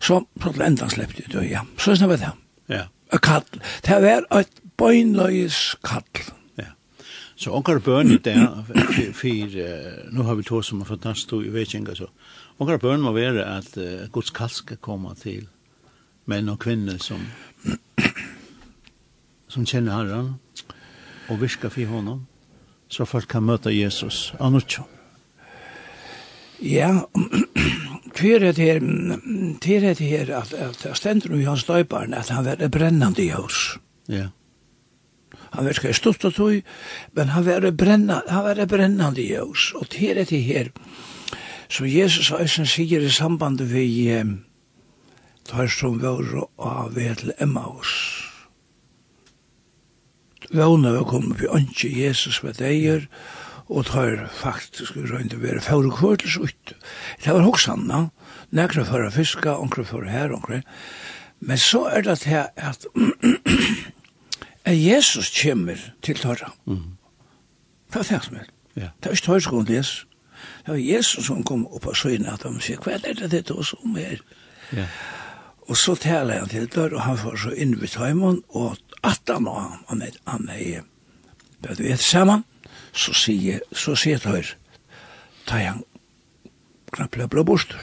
Så 0.00 0.22
prøvde 0.40 0.66
enda 0.66 0.88
sleppte 0.90 1.24
jeg 1.26 1.34
tøy, 1.34 1.44
ja. 1.52 1.64
Så 1.78 1.92
er 1.92 2.00
det 2.00 2.10
var 2.14 2.22
det. 2.22 2.32
Ja. 2.72 2.86
Og 3.12 3.20
kall. 3.22 3.44
Det 3.86 4.00
var 4.02 4.24
et 4.40 4.62
bøgnløyes 4.80 5.76
kall. 5.84 6.24
Ja. 6.58 6.72
Så 7.36 7.52
onkar 7.54 7.78
bøn 7.84 8.16
i 8.16 8.18
det, 8.24 8.38
for, 8.66 8.80
for, 8.80 9.12
for, 9.20 9.60
nu 10.16 10.24
har 10.24 10.40
vi 10.40 10.48
to 10.48 10.62
som 10.62 10.80
har 10.80 10.88
fantastisk, 10.96 11.44
jeg 11.44 11.52
vet 11.52 11.68
ikke 11.68 11.84
engang 11.84 12.00
så. 12.00 12.10
Och 12.58 12.66
våra 12.66 12.78
bön 12.78 13.00
må 13.00 13.12
være 13.12 13.44
at 13.44 13.76
uh, 13.76 14.06
Guds 14.12 14.30
kall 14.30 14.50
ska 14.50 14.76
til 15.18 15.48
menn 16.26 16.48
og 16.48 16.58
kvinner 16.58 16.98
som 16.98 17.20
som 19.48 19.66
kjenner 19.66 19.92
Herren 19.92 20.34
og 21.28 21.40
viskar 21.40 21.68
for 21.68 21.86
honom 21.86 22.26
så 22.88 23.04
folk 23.04 23.28
kan 23.28 23.42
møte 23.42 23.70
Jesus. 23.70 24.34
Annars 24.40 24.80
Ja, 26.62 27.08
kvar 28.14 28.38
det 28.38 28.58
här 28.58 28.76
er 29.66 29.80
det 29.80 29.98
her 29.98 30.30
at, 30.30 30.52
at 30.52 30.86
att 30.86 30.96
ständer 30.96 31.36
ju 31.36 31.46
hans 31.46 31.64
döparen 31.64 32.14
att 32.14 32.28
han 32.28 32.44
var 32.44 33.20
i 33.20 33.22
ljus. 33.22 33.78
Ja. 34.06 34.28
Han 35.50 35.64
var 35.64 35.70
ikke 35.70 35.94
stort 35.94 36.24
og 36.24 36.34
tog, 36.34 36.62
men 37.12 37.28
han 37.28 37.44
var 37.46 37.70
brennande, 37.70 38.22
han 38.28 38.44
var 38.44 38.66
brennande 38.66 39.22
ljus. 39.22 39.72
Og 39.74 39.88
til 39.88 40.16
det 40.16 40.42
her, 40.42 40.68
Så 41.74 41.88
Jesus 41.90 42.28
eisen 42.30 42.68
sier 42.70 43.02
i 43.02 43.10
samband 43.10 43.58
vi 43.66 44.06
eh, 44.14 44.28
tar 45.48 45.66
som 45.66 45.96
vår 45.98 46.44
av 46.62 46.92
vi 46.94 47.08
til 47.18 47.32
Emmaus. 47.42 47.90
Våna 50.54 50.92
vi 50.94 51.00
kom 51.10 51.32
oppi 51.32 51.50
ønske 51.50 51.90
Jesus 51.90 52.38
ved 52.44 52.60
deier, 52.60 53.08
og 53.66 53.88
tar 53.90 54.28
faktisk 54.38 55.00
røynd 55.00 55.34
å 55.34 55.40
være 55.42 55.64
fære 55.66 55.90
kvørtels 55.98 56.38
ut. 56.38 56.76
Det 57.24 57.34
var 57.34 57.42
hoksanna, 57.42 58.04
nekra 58.54 58.86
for 58.86 59.02
å 59.02 59.10
fiska, 59.10 59.56
onkra 59.58 59.82
for 59.88 60.06
her, 60.06 60.30
onkra. 60.36 60.62
Men 61.42 61.58
så 61.58 61.88
er 61.90 62.06
det 62.06 62.20
til 62.22 62.44
at 62.54 62.86
at 64.70 64.78
Jesus 64.78 65.34
kommer 65.42 65.80
til 66.06 66.22
tørra. 66.22 66.54
Mm. 66.70 67.00
Det 67.90 68.04
er 68.04 68.10
det 68.14 68.24
som 68.30 68.42
er? 68.44 68.50
Ja. 68.76 68.94
Det 69.00 69.10
er 69.10 69.18
ikke 69.18 69.32
tørra 69.32 69.32
tørskolen 69.32 69.72
les. 69.74 69.96
Det 70.64 70.72
var 70.72 70.80
Jesus 70.80 71.26
som 71.26 71.44
kom 71.44 71.66
opp 71.66 71.86
og 71.86 71.96
søgnet, 71.96 72.32
at 72.32 72.46
han 72.48 72.60
sier, 72.60 72.80
hva 72.82 72.96
er 72.96 73.18
det 73.20 73.30
det 73.32 73.44
til 73.48 73.60
oss 73.62 73.74
om 73.82 73.96
her? 73.96 74.20
Ja. 74.72 74.88
Og 75.68 75.76
så 75.76 75.94
taler 75.96 76.42
han 76.42 76.48
til 76.48 76.66
dør, 76.68 76.96
og 76.98 77.00
han 77.06 77.18
får 77.18 77.36
så 77.36 77.54
inn 77.56 77.80
ved 77.80 77.94
tøymon, 77.94 78.42
og 78.48 78.76
at 79.04 79.20
han 79.28 79.48
og 79.48 79.60
han, 79.62 79.80
han 79.88 80.02
er, 80.02 80.18
han 80.28 80.48
er, 80.52 80.84
det 81.64 81.78
du 81.78 81.82
vet, 81.86 82.00
sammen, 82.00 82.44
så 82.92 83.14
sier, 83.16 83.64
så 83.72 83.96
sier 83.96 84.20
tøyr, 84.20 84.54
ta 85.48 85.60
han, 85.62 85.82
knapple 86.94 87.28
blå 87.28 87.44
bostur. 87.48 87.80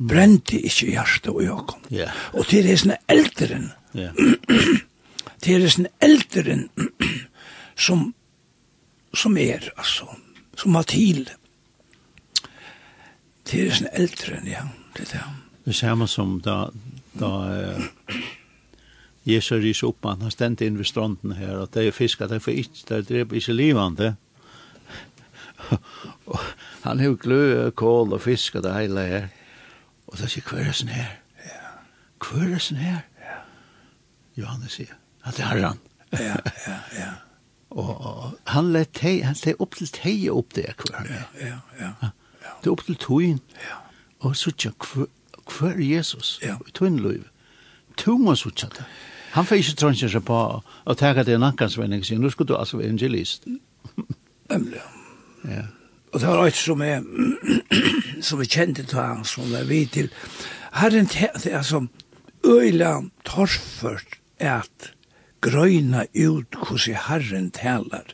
Brente 0.00 0.58
ikke 0.58 0.90
hjertet 0.94 1.28
og 1.32 1.42
jakom. 1.44 1.82
Ja. 1.92 2.08
Og 2.32 2.46
til 2.48 2.64
det 2.64 2.74
er 2.74 2.80
sånne 2.82 3.00
elderen, 3.12 3.66
yeah. 3.94 4.14
til 5.44 5.60
det 5.60 5.68
er 5.68 5.74
sånne 5.76 5.92
elderen, 6.02 6.66
som 7.76 8.08
som 9.14 9.36
er, 9.36 9.70
altså, 9.76 10.06
som 10.56 10.74
har 10.74 10.86
til. 10.90 11.28
Det 13.50 13.62
er 13.66 13.74
sånn 13.74 13.92
eldre 13.92 14.38
enn, 14.38 14.50
ja, 14.50 14.66
det 14.96 15.08
er 15.08 15.14
det. 15.14 15.22
Det 15.66 15.76
samme 15.76 16.06
som 16.08 16.38
da, 16.44 16.70
da 17.18 17.30
eh, 17.52 18.20
Jesus 19.28 19.60
riser 19.62 19.90
opp, 19.90 20.06
han 20.06 20.22
har 20.24 20.32
stendt 20.34 20.62
inn 20.64 20.78
ved 20.78 20.88
stranden 20.88 21.34
her, 21.38 21.58
at 21.64 21.74
det 21.76 21.88
er 21.88 21.96
fisk, 21.96 22.22
at 22.22 22.32
det 22.32 22.40
er 22.40 22.44
for 22.44 22.56
ikke, 22.56 22.84
det 22.88 22.96
er 22.96 23.08
drept 23.08 23.36
ikke 23.36 23.56
livende. 23.56 24.14
han 26.86 27.02
har 27.02 27.18
glø, 27.20 27.70
kål 27.76 28.16
og 28.16 28.22
fisk 28.24 28.58
og 28.58 28.64
det 28.66 28.76
hele 28.78 29.06
her. 29.10 29.28
Og 30.10 30.18
det 30.18 30.30
sier, 30.32 30.46
hva 30.48 30.62
er 30.62 30.74
sånn 30.74 30.94
her? 30.94 31.10
Ja. 31.46 31.72
Hva 32.24 32.46
er 32.46 32.62
sånn 32.64 32.80
her? 32.82 33.02
Ja. 33.20 33.40
Johannes 34.40 34.78
sier, 34.78 34.96
at 35.22 35.36
det 35.36 35.46
er 35.46 35.66
han. 35.68 35.82
ja, 36.18 36.38
ja, 36.66 36.78
ja. 36.96 37.10
Og 37.70 37.90
og 37.90 38.38
han 38.50 38.72
lett 38.74 38.98
hei, 38.98 39.20
han 39.22 39.36
lett 39.44 39.60
opp 39.62 39.76
til 39.78 39.90
hei 40.02 40.16
opp 40.30 40.54
det 40.54 40.66
hver. 40.74 41.06
Ja, 41.06 41.26
ja, 41.38 41.58
ja. 41.78 41.92
ja. 42.02 42.54
Det 42.64 42.72
opp 42.72 42.82
til 42.86 42.98
tøyen. 42.98 43.40
Ja. 43.62 43.78
Og 44.26 44.36
så 44.36 44.50
tja, 44.50 44.72
hver 44.80 45.76
er 45.76 45.84
Jesus? 45.84 46.38
Ja. 46.42 46.56
I 46.66 46.74
tøyen 46.74 46.98
løyve. 47.00 47.28
Tuma 47.96 48.34
så 48.36 48.50
tja 48.50 48.68
det. 48.74 48.86
Han 49.36 49.46
fikk 49.46 49.62
ikke 49.62 49.78
trønnsja 49.78 50.08
seg 50.10 50.24
på 50.26 50.36
å 50.58 50.94
tega 50.98 51.22
det 51.26 51.36
en 51.36 51.46
ankansvenning 51.46 52.02
sin. 52.06 52.22
Nå 52.22 52.32
skulle 52.34 52.50
du 52.50 52.56
altså 52.58 52.80
være 52.80 52.90
evangelist. 52.90 53.46
Nemlig. 54.50 54.80
Ja. 55.46 55.68
Og 56.10 56.20
det 56.20 56.26
var 56.26 56.42
alt 56.42 56.58
som 56.58 56.82
jeg, 56.82 57.04
som 58.26 58.42
jeg 58.42 58.50
kjente 58.50 58.82
til 58.82 58.98
han, 58.98 59.22
som 59.24 59.52
jeg 59.54 59.68
vet 59.68 59.92
til. 59.94 60.08
Herren, 60.74 61.06
det 61.06 61.52
er 61.54 61.62
som 61.66 61.86
øyla 62.46 62.96
torført 63.24 64.18
at 64.40 64.90
grøyna 65.40 66.04
ut 66.14 66.54
hos 66.68 66.86
i 66.88 66.94
Herren 66.94 67.50
talar. 67.50 68.12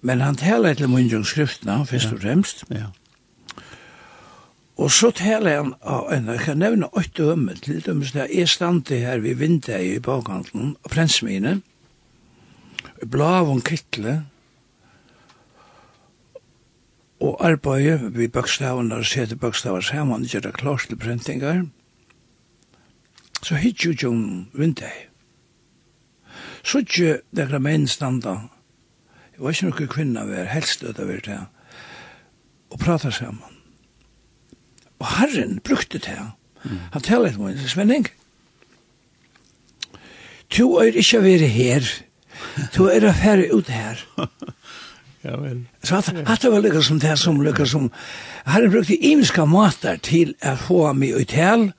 Men 0.00 0.20
han 0.20 0.36
talar 0.36 0.74
til 0.74 0.90
munnjungsskriftene, 0.90 1.86
først 1.86 2.12
og 2.12 2.20
fremst. 2.20 2.64
Ja. 2.70 2.90
Og 4.76 4.90
så 4.90 5.10
talar 5.14 5.56
han, 5.62 5.74
og 5.80 6.10
jeg 6.12 6.40
kan 6.42 6.58
nevne 6.58 6.90
åtte 6.98 7.30
ømme, 7.30 7.54
til 7.54 7.80
dømes 7.84 8.12
der 8.12 8.26
er 8.26 8.46
stande 8.50 8.98
her 8.98 9.18
ved 9.22 9.34
vinduet 9.38 9.86
i 9.86 10.00
bakhandelen, 10.02 10.76
og 10.82 10.90
prensmine, 10.90 11.60
blavon 13.10 13.62
kittle, 13.62 14.24
og 17.20 17.38
arbeid 17.46 18.10
vi 18.18 18.28
bøkstavene, 18.28 18.94
og 18.94 19.06
sette 19.06 19.36
bøkstaver 19.36 19.80
sammen, 19.80 20.26
gjør 20.26 20.40
det 20.40 20.54
klart 20.58 20.86
til 20.88 20.98
prentingar, 20.98 21.64
så 23.42 23.54
hittir 23.54 23.92
jo 23.92 23.92
ikke 23.92 24.58
vinduet 24.58 25.13
så 26.64 26.80
ikke 26.80 27.18
det 27.36 27.60
menn 27.62 27.88
standa. 27.88 28.38
Jeg 29.34 29.42
var 29.42 29.50
ikke 29.50 29.68
noen 29.68 29.90
kvinna 29.90 30.24
vi 30.28 30.38
er 30.40 30.52
helst 30.52 30.84
øde 30.86 31.06
vi 31.08 31.18
det 31.26 31.40
og 32.74 32.80
prata 32.80 33.10
saman. 33.10 33.60
Og 34.98 35.06
Herren 35.18 35.60
brukte 35.64 35.98
det. 35.98 36.18
Han 36.92 37.02
taler 37.02 37.28
et 37.28 37.38
måned, 37.38 37.68
Svenning. 37.68 38.08
Du 40.58 40.76
er 40.76 40.96
ikke 40.96 41.22
væri 41.22 41.48
her. 41.48 41.82
Du 42.76 42.86
er 42.86 43.08
affæri 43.08 43.50
ut 43.50 43.68
her. 43.68 44.06
Ja 45.24 45.36
vel. 45.40 45.62
Så 45.82 45.96
at 45.96 46.42
det 46.42 46.50
var 46.52 46.60
lykka 46.60 46.82
som 46.84 46.98
det 47.00 47.18
som 47.18 47.40
lykka 47.40 47.64
som 47.64 47.92
Herren 48.46 48.70
brukte 48.70 48.96
imiska 48.96 49.44
matar 49.44 49.96
til 49.96 50.34
å 50.44 50.52
få 50.60 50.92
mig 50.92 51.14
ut 51.16 51.32
her. 51.32 51.70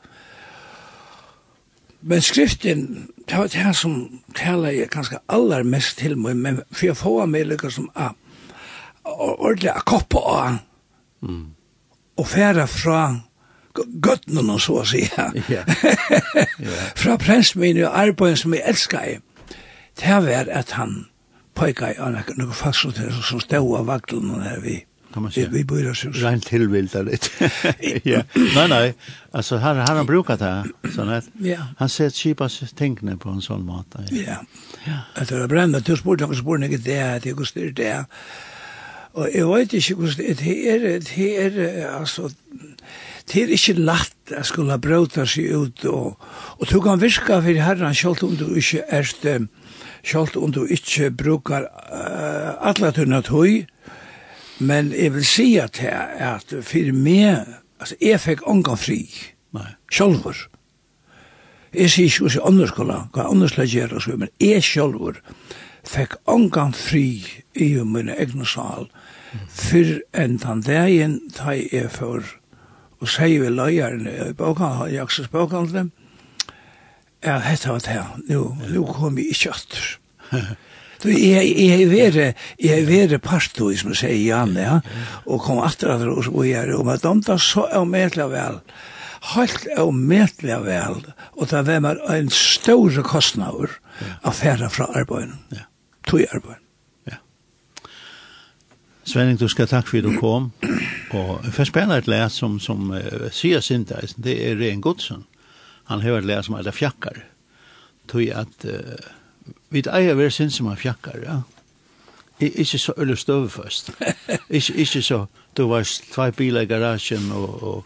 Men 2.01 2.21
skriften 2.21 3.09
det 3.29 3.38
var 3.38 3.47
det 3.47 3.75
som 3.75 4.21
taler 4.35 4.69
jeg 4.69 4.89
ganske 4.93 5.17
allermest 5.29 5.97
til 5.97 6.17
meg, 6.17 6.38
men 6.38 6.61
for 6.71 6.85
jeg 6.85 6.97
får 6.97 7.25
meg 7.25 7.47
lykke 7.49 7.71
som 7.73 7.89
a, 7.95 8.11
ordentlig 9.05 9.71
å 9.73 9.85
koppe 9.85 10.21
av 10.21 10.59
mm. 11.25 11.45
og 12.21 12.27
fære 12.29 12.67
fra 12.69 13.01
gøttene 13.75 14.45
og 14.53 14.61
så 14.61 14.79
å 14.81 14.85
si. 14.88 15.03
ja. 15.09 15.31
yeah. 15.49 15.65
fra 16.95 17.17
prensmin 17.21 17.81
og 17.83 17.97
arbeid 17.97 18.38
som 18.39 18.53
jeg 18.55 18.63
elsker 18.65 19.09
i, 19.15 19.17
det 19.99 20.21
var 20.27 20.51
at 20.51 20.75
han 20.77 21.05
pøyka 21.55 21.93
i 21.93 21.99
anna, 22.01 22.23
noen 22.35 22.55
fast 22.55 22.85
som 22.85 23.41
stod 23.41 23.77
av 23.79 23.88
vaktelen 23.89 24.33
og 24.35 24.43
der 24.43 24.61
vi 24.63 24.81
kan 25.15 25.23
man 25.23 25.32
säga. 25.32 25.49
Vi 25.49 25.65
börjar 25.65 25.93
så. 25.93 26.10
Rent 26.10 26.45
tillvilda 26.45 27.04
det. 27.04 27.30
ja. 28.04 28.21
Nej 28.56 28.67
nej. 28.69 28.93
Alltså 29.32 29.58
här 29.58 29.75
har 29.75 29.95
han 29.95 30.06
brukat 30.06 30.39
det 30.39 30.63
sån 30.95 31.10
här. 31.10 31.23
Ja. 31.39 31.58
Han 31.78 31.89
ser 31.89 32.10
cheapa 32.10 32.49
tänkne 32.75 33.17
på 33.17 33.30
en 33.30 33.41
sån 33.41 33.65
mat. 33.65 33.95
Ja. 34.10 34.45
Ja. 34.86 34.99
Att 35.13 35.30
det 35.30 35.47
brända 35.47 35.82
till 35.82 35.97
sport 35.97 36.21
och 36.21 36.38
sport 36.38 36.60
något 36.60 36.84
det 36.84 36.95
är 36.95 37.19
det 37.19 37.32
går 37.32 37.43
styrt 37.43 37.75
det. 37.75 38.06
Och 39.12 39.28
jag 39.34 39.56
vet 39.56 39.73
inte 39.73 39.93
hur 39.93 40.15
det 40.17 40.69
är 40.69 40.99
det 40.99 41.38
är 41.38 41.88
alltså 41.88 42.30
det 43.34 43.41
er 43.41 43.47
ikke 43.47 43.73
lagt 43.73 44.32
at 44.38 44.45
skulle 44.45 44.78
brøta 44.78 45.25
seg 45.25 45.45
ut 45.45 45.86
og, 45.86 46.19
og 46.60 46.67
du 46.69 46.82
kan 46.82 47.01
virka 47.01 47.39
for 47.41 47.62
herren 47.62 47.95
selv 47.95 48.23
om 48.23 48.36
du 48.36 48.56
ikke 48.56 48.84
er 48.89 49.04
selv 50.04 50.38
om 50.38 50.51
du 50.51 50.65
ikke 50.65 51.10
brukar 51.12 51.62
uh, 51.62 52.67
alle 52.69 52.91
tunna 52.91 53.21
tøy 53.21 53.65
Men 54.59 54.91
jeg 54.91 55.13
vil 55.13 55.25
si 55.27 55.47
at 55.59 55.77
her, 55.83 56.13
at 56.15 56.53
for 56.63 56.91
meg, 56.95 57.47
altså, 57.79 57.95
jeg 58.01 58.19
fikk 58.23 58.45
ångan 58.47 58.79
fri, 58.79 59.01
Nei. 59.55 59.73
sjolver. 59.91 60.47
Jeg 61.75 61.91
sier 61.91 62.07
ikke 62.07 62.23
hos 62.23 62.37
jeg 62.37 62.47
andre 62.47 62.67
skola, 62.71 63.01
hva 63.11 63.27
andre 63.31 63.49
skal 63.51 63.67
gjøre, 63.67 64.17
men 64.17 64.31
jeg 64.39 64.63
sjolver 64.63 65.19
fikk 65.85 66.15
ångan 66.31 66.73
fri 66.73 67.25
i 67.53 67.67
min 67.83 68.09
egen 68.09 68.45
sal, 68.47 68.87
for 69.51 69.99
enn 70.15 70.39
den 70.39 70.63
dagen 70.63 71.19
da 71.35 71.57
jeg 71.57 71.91
for, 71.91 72.23
og 73.03 73.11
sier 73.11 73.43
vi 73.43 73.51
løyeren 73.51 74.07
i 74.07 74.31
bokhandelen, 74.37 74.95
i 74.95 75.01
Aksels 75.03 75.29
bokhandelen, 75.33 75.91
ja, 77.25 77.41
dette 77.41 77.69
var 77.69 77.83
det 77.83 77.91
her, 77.91 78.15
nå, 78.29 78.41
nå 78.71 78.85
kom 78.95 79.19
vi 79.19 79.27
ikke 79.33 79.51
atter. 79.51 79.91
Du, 81.03 81.10
jeg, 81.12 81.51
jeg 81.60 81.86
er 82.08 82.34
jeg 82.62 83.12
er 83.12 83.17
pastor 83.23 83.73
som 83.75 83.91
jeg 83.93 83.99
sier, 83.99 84.19
Janne, 84.29 84.63
ja, 84.63 84.75
og 85.25 85.43
kom 85.43 85.62
atter 85.63 85.91
atter 85.95 86.12
og 86.12 86.23
så 86.27 86.43
gjør 86.47 86.71
det, 86.71 86.75
og 86.79 86.86
med 86.88 87.01
dem 87.03 87.23
da 87.25 87.38
så 87.41 87.65
er 87.67 87.88
medelig 87.89 88.29
vel, 88.31 88.60
helt 89.36 89.65
er 89.75 89.91
medelig 89.91 90.60
vel, 90.65 91.01
og 91.36 91.49
det 91.51 91.63
var 91.67 91.81
med 91.84 92.03
en 92.10 92.29
større 92.34 93.03
kostnader 93.05 93.79
av 94.23 94.38
fære 94.39 94.69
fra 94.71 94.89
arbeidet, 94.95 95.36
ja. 95.55 95.67
tog 96.08 96.25
arbeidet. 96.29 96.62
Ja. 97.12 97.19
Svenning, 99.05 99.39
du 99.39 99.47
skal 99.51 99.69
takk 99.71 99.89
for 99.89 99.99
at 99.99 100.08
du 100.08 100.15
kom, 100.21 100.51
og 101.15 101.45
først 101.51 101.73
spennende 101.73 101.99
et 102.01 102.10
lær 102.12 102.31
som, 102.34 102.60
som 102.60 102.91
uh, 102.95 103.27
sier 103.36 103.63
sin 103.63 103.86
det 103.86 104.39
er 104.39 104.58
Ren 104.60 104.81
Godsen. 104.81 105.25
Han 105.91 106.01
har 106.01 106.17
et 106.17 106.25
lær 106.25 106.41
som 106.45 106.58
er 106.58 106.71
fjakkar, 106.73 107.21
tog 108.10 108.25
at 108.34 108.65
uh, 108.65 109.12
vi 109.69 109.84
eier 109.89 110.15
vera 110.17 110.32
sin 110.32 110.51
som 110.51 110.69
er 110.71 110.80
fjakkar, 110.80 111.19
ja. 111.23 111.41
I, 112.39 112.49
ikke 112.62 112.80
så 112.80 112.93
ølle 112.97 113.15
støve 113.15 113.49
først. 113.49 113.91
ikke, 114.58 114.73
ikke 114.73 115.01
så, 115.01 115.25
du 115.58 115.67
var 115.71 115.88
tvei 116.12 116.32
biler 116.36 116.65
i 116.65 116.69
garasjen 116.69 117.32
og, 117.32 117.63
og 117.63 117.86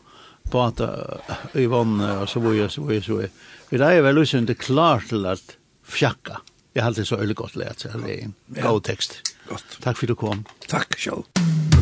bata 0.50 0.90
i 1.54 1.68
vannet 1.70 2.24
og 2.24 2.30
så 2.30 2.42
var 2.42 2.58
jeg, 2.58 2.72
så 2.74 2.86
var 2.86 2.98
jeg, 2.98 3.04
så 3.06 3.18
var 3.18 3.28
jeg. 3.28 3.34
Vi 3.70 3.82
eier 3.82 4.02
vera 4.02 4.18
lusen 4.18 4.50
det 4.50 4.58
klar 4.58 5.06
til 5.10 5.28
at 5.30 5.58
fjakka. 5.86 6.42
Jeg 6.74 6.84
har 6.84 6.92
alltid 6.92 7.10
så 7.10 7.22
ølle 7.22 7.38
godt 7.38 7.58
lært 7.58 7.86
så 7.86 7.94
det 7.94 8.16
er 8.16 8.24
en 8.30 8.36
god 8.62 8.82
tekst. 8.90 9.22
Godt. 9.50 9.78
Takk 9.82 9.98
for 9.98 10.10
du 10.10 10.18
kom. 10.18 10.46
Takk, 10.70 10.98
sjálf. 10.98 11.79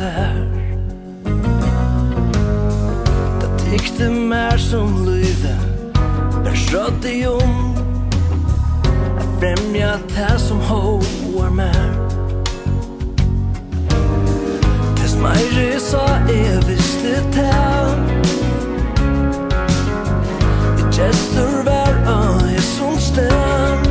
sær 0.00 0.36
Da 3.40 3.48
tykte 3.60 4.08
mer 4.10 4.56
som 4.56 4.94
lyve 5.04 5.56
Men 6.44 6.56
skjøtt 6.56 7.04
i 7.10 7.18
om. 7.28 7.58
Jeg 8.96 9.26
fremja 9.40 9.90
det 10.14 10.32
som 10.40 10.60
hoar 10.70 11.52
mer 11.56 11.92
Tess 14.96 15.16
meire 15.20 15.68
sa 15.90 16.06
jeg 16.32 16.64
visste 16.68 17.14
det 17.36 17.46
Jeg 20.80 20.90
gestur 20.96 21.62
var 21.68 22.02
av 22.16 22.44
jeg 22.48 22.64
som 22.72 22.96
stem 23.10 23.89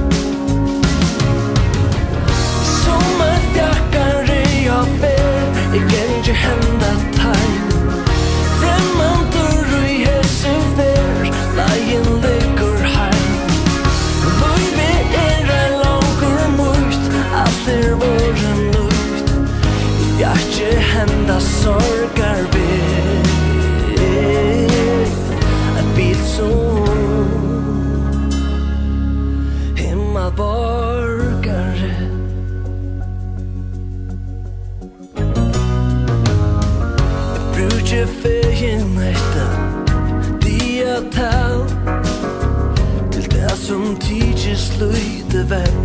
flyter 44.79 45.43
väg 45.43 45.78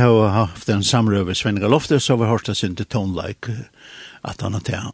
har 0.00 0.28
haft 0.34 0.68
en 0.68 0.84
samrøve 0.84 1.34
Sven 1.34 1.60
Galofte, 1.62 2.00
så 2.00 2.16
vi 2.16 2.26
har 2.26 2.34
hørt 2.36 2.48
oss 2.48 2.64
inn 2.66 2.76
til 2.78 2.88
Tone 2.90 3.14
Like, 3.14 3.54
at 4.24 4.40
han 4.42 4.56
har 4.56 4.64
til 4.64 4.90